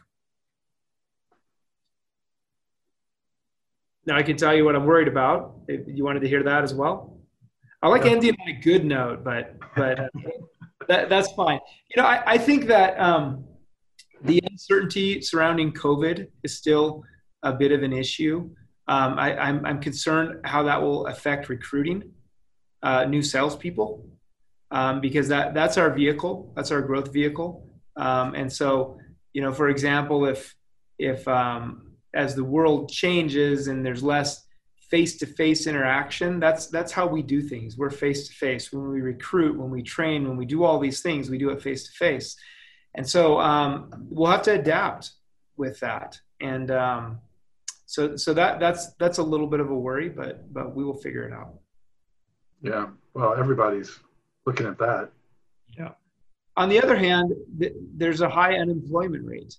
Now 4.06 4.18
I 4.18 4.24
can 4.24 4.36
tell 4.36 4.56
you 4.56 4.66
what 4.66 4.76
I'm 4.76 4.86
worried 4.86 5.08
about. 5.08 5.56
If 5.68 5.82
you 5.88 6.04
wanted 6.04 6.22
to 6.22 6.28
hear 6.28 6.44
that 6.44 6.64
as 6.64 6.74
well, 6.74 7.18
I 7.82 7.88
like 7.88 8.06
yeah. 8.06 8.12
ending 8.12 8.36
on 8.42 8.50
a 8.50 8.60
good 8.60 8.84
note, 8.84 9.24
but 9.24 9.58
but 9.76 10.00
uh, 10.00 10.08
that, 10.88 11.10
that's 11.10 11.32
fine. 11.34 11.60
You 11.94 12.02
know, 12.02 12.08
I, 12.08 12.34
I 12.34 12.38
think 12.38 12.66
that 12.66 13.00
um, 13.00 13.46
the 14.24 14.42
uncertainty 14.50 15.22
surrounding 15.22 15.72
COVID 15.72 16.28
is 16.44 16.58
still 16.58 17.04
a 17.44 17.54
bit 17.54 17.72
of 17.72 17.84
an 17.84 17.94
issue. 17.94 18.50
Um, 18.88 19.18
I, 19.18 19.38
I'm, 19.38 19.66
I'm 19.66 19.80
concerned 19.80 20.42
how 20.44 20.64
that 20.64 20.82
will 20.82 21.08
affect 21.08 21.50
recruiting 21.50 22.12
uh, 22.84 23.06
new 23.06 23.22
salespeople 23.22 24.06
um, 24.72 25.02
because 25.02 25.28
that 25.28 25.54
that's 25.54 25.78
our 25.78 25.90
vehicle, 25.90 26.52
that's 26.56 26.72
our 26.72 26.82
growth 26.82 27.12
vehicle. 27.12 27.68
Um, 27.96 28.36
and 28.36 28.52
so, 28.52 28.98
you 29.34 29.42
know, 29.42 29.54
for 29.54 29.70
example, 29.70 30.26
if 30.26 30.56
if 30.98 31.28
um, 31.28 31.94
as 32.14 32.36
the 32.36 32.44
world 32.44 32.90
changes 32.90 33.68
and 33.68 33.86
there's 33.86 34.04
less 34.04 34.46
face-to-face 34.90 35.68
interaction, 35.68 36.40
that's 36.40 36.68
that's 36.68 36.92
how 36.92 37.08
we 37.08 37.22
do 37.22 37.42
things. 37.42 37.78
We're 37.78 37.90
face-to-face 37.90 38.74
when 38.74 38.90
we 38.90 39.02
recruit, 39.02 39.58
when 39.58 39.72
we 39.72 39.84
train, 39.84 40.28
when 40.28 40.38
we 40.38 40.46
do 40.46 40.64
all 40.64 40.80
these 40.80 41.02
things, 41.02 41.30
we 41.30 41.38
do 41.38 41.50
it 41.50 41.62
face-to-face. 41.62 42.36
And 42.96 43.08
so 43.08 43.40
um, 43.40 44.08
we'll 44.10 44.32
have 44.32 44.44
to 44.44 44.54
adapt 44.54 45.12
with 45.56 45.80
that. 45.80 46.20
And 46.42 46.72
um, 46.72 47.20
so 47.86 48.16
so 48.16 48.34
that 48.34 48.60
that's 48.60 48.94
that's 48.96 49.18
a 49.18 49.24
little 49.24 49.48
bit 49.48 49.60
of 49.60 49.70
a 49.70 49.76
worry, 49.76 50.10
but 50.10 50.52
but 50.54 50.76
we 50.76 50.84
will 50.84 50.98
figure 50.98 51.24
it 51.28 51.34
out. 51.34 51.54
Yeah. 52.62 52.88
Well, 53.14 53.36
everybody's 53.36 54.00
looking 54.46 54.68
at 54.68 54.78
that. 54.78 55.12
Yeah. 55.78 55.92
On 56.58 56.70
the 56.70 56.82
other 56.82 56.96
hand, 56.96 57.34
th- 57.60 57.74
there's 57.96 58.22
a 58.22 58.30
high 58.30 58.56
unemployment 58.56 59.26
rate. 59.26 59.58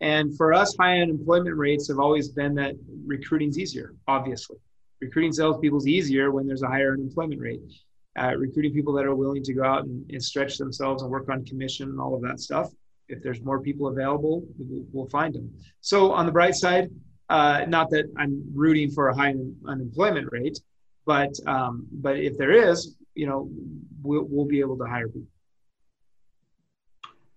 And 0.00 0.36
for 0.36 0.52
us, 0.52 0.76
high 0.76 1.00
unemployment 1.00 1.56
rates 1.56 1.86
have 1.88 2.00
always 2.00 2.28
been 2.28 2.54
that 2.56 2.74
recruiting's 3.06 3.58
easier, 3.58 3.94
obviously. 4.08 4.56
Recruiting 5.00 5.32
salespeople 5.32 5.78
is 5.78 5.86
easier 5.86 6.32
when 6.32 6.46
there's 6.46 6.62
a 6.62 6.68
higher 6.68 6.94
unemployment 6.94 7.40
rate. 7.40 7.60
Uh, 8.18 8.34
recruiting 8.36 8.72
people 8.72 8.92
that 8.92 9.06
are 9.06 9.14
willing 9.14 9.42
to 9.42 9.54
go 9.54 9.64
out 9.64 9.84
and, 9.84 10.10
and, 10.10 10.22
stretch 10.22 10.58
themselves 10.58 11.02
and 11.02 11.10
work 11.10 11.30
on 11.30 11.44
commission 11.46 11.88
and 11.88 11.98
all 11.98 12.14
of 12.14 12.20
that 12.20 12.38
stuff. 12.40 12.70
If 13.08 13.22
there's 13.22 13.40
more 13.40 13.60
people 13.60 13.86
available, 13.86 14.44
we'll, 14.58 14.84
we'll 14.92 15.08
find 15.08 15.34
them. 15.34 15.50
So 15.80 16.12
on 16.12 16.26
the 16.26 16.32
bright 16.32 16.54
side, 16.54 16.90
uh, 17.30 17.64
not 17.66 17.88
that 17.90 18.12
I'm 18.18 18.44
rooting 18.54 18.90
for 18.90 19.08
a 19.08 19.16
high 19.16 19.30
un- 19.30 19.56
unemployment 19.66 20.28
rate, 20.30 20.60
but 21.06 21.30
um, 21.46 21.86
but 21.90 22.18
if 22.18 22.38
there 22.38 22.52
is, 22.52 22.96
you 23.14 23.26
know, 23.26 23.50
we'll, 24.02 24.26
we'll 24.28 24.46
be 24.46 24.60
able 24.60 24.78
to 24.78 24.84
hire 24.84 25.08
people. 25.08 25.28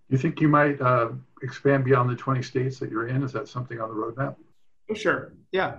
You 0.08 0.18
think 0.18 0.40
you 0.40 0.48
might 0.48 0.80
uh, 0.80 1.10
expand 1.42 1.84
beyond 1.84 2.08
the 2.10 2.14
20 2.14 2.40
states 2.42 2.78
that 2.78 2.90
you're 2.90 3.08
in? 3.08 3.24
Is 3.24 3.32
that 3.32 3.48
something 3.48 3.80
on 3.80 3.88
the 3.88 3.94
roadmap? 3.94 4.36
Oh, 4.88 4.94
sure. 4.94 5.34
Yeah. 5.50 5.78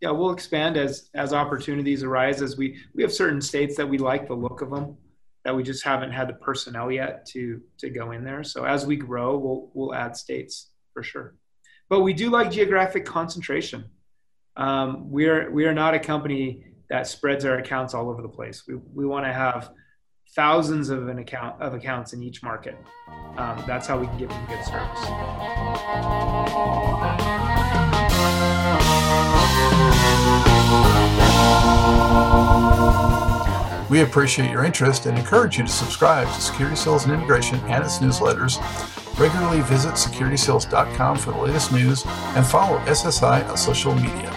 yeah, 0.00 0.10
we'll 0.10 0.30
expand 0.30 0.78
as 0.78 1.10
as 1.14 1.34
opportunities 1.34 2.02
arise. 2.02 2.40
As 2.40 2.56
we 2.56 2.78
we 2.94 3.02
have 3.02 3.12
certain 3.12 3.40
states 3.40 3.76
that 3.76 3.86
we 3.86 3.98
like 3.98 4.26
the 4.26 4.34
look 4.34 4.62
of 4.62 4.70
them, 4.70 4.96
that 5.44 5.54
we 5.54 5.62
just 5.62 5.84
haven't 5.84 6.12
had 6.12 6.28
the 6.28 6.34
personnel 6.34 6.90
yet 6.90 7.26
to 7.26 7.60
to 7.78 7.90
go 7.90 8.12
in 8.12 8.24
there. 8.24 8.42
So 8.42 8.64
as 8.64 8.86
we 8.86 8.96
grow, 8.96 9.36
we'll 9.36 9.70
we'll 9.74 9.94
add 9.94 10.16
states 10.16 10.70
for 10.94 11.02
sure. 11.02 11.34
But 11.90 12.00
we 12.00 12.14
do 12.14 12.30
like 12.30 12.50
geographic 12.50 13.04
concentration. 13.04 13.84
Um, 14.56 15.10
we 15.10 15.28
are 15.28 15.50
we 15.50 15.66
are 15.66 15.74
not 15.74 15.92
a 15.92 15.98
company 15.98 16.64
that 16.90 17.06
spreads 17.06 17.44
our 17.44 17.56
accounts 17.56 17.94
all 17.94 18.10
over 18.10 18.20
the 18.20 18.28
place. 18.28 18.64
We 18.68 18.74
we 18.94 19.06
want 19.06 19.24
to 19.24 19.32
have 19.32 19.70
thousands 20.34 20.90
of 20.90 21.08
an 21.08 21.18
account 21.18 21.60
of 21.62 21.72
accounts 21.74 22.12
in 22.12 22.22
each 22.22 22.42
market. 22.42 22.76
Um, 23.36 23.62
that's 23.66 23.86
how 23.86 23.98
we 23.98 24.06
can 24.06 24.18
give 24.18 24.28
them 24.28 24.46
good 24.46 24.64
service. 24.64 25.00
We 33.90 34.02
appreciate 34.02 34.50
your 34.50 34.64
interest 34.64 35.06
and 35.06 35.18
encourage 35.18 35.58
you 35.58 35.64
to 35.64 35.70
subscribe 35.70 36.28
to 36.28 36.40
Security 36.40 36.76
Sales 36.76 37.04
and 37.04 37.12
Integration 37.12 37.58
and 37.62 37.82
its 37.82 37.98
newsletters. 37.98 38.60
Regularly 39.18 39.62
visit 39.62 39.94
securitysales.com 39.94 41.18
for 41.18 41.32
the 41.32 41.38
latest 41.38 41.72
news 41.72 42.04
and 42.06 42.46
follow 42.46 42.78
SSI 42.80 43.48
on 43.48 43.56
social 43.56 43.94
media. 43.96 44.30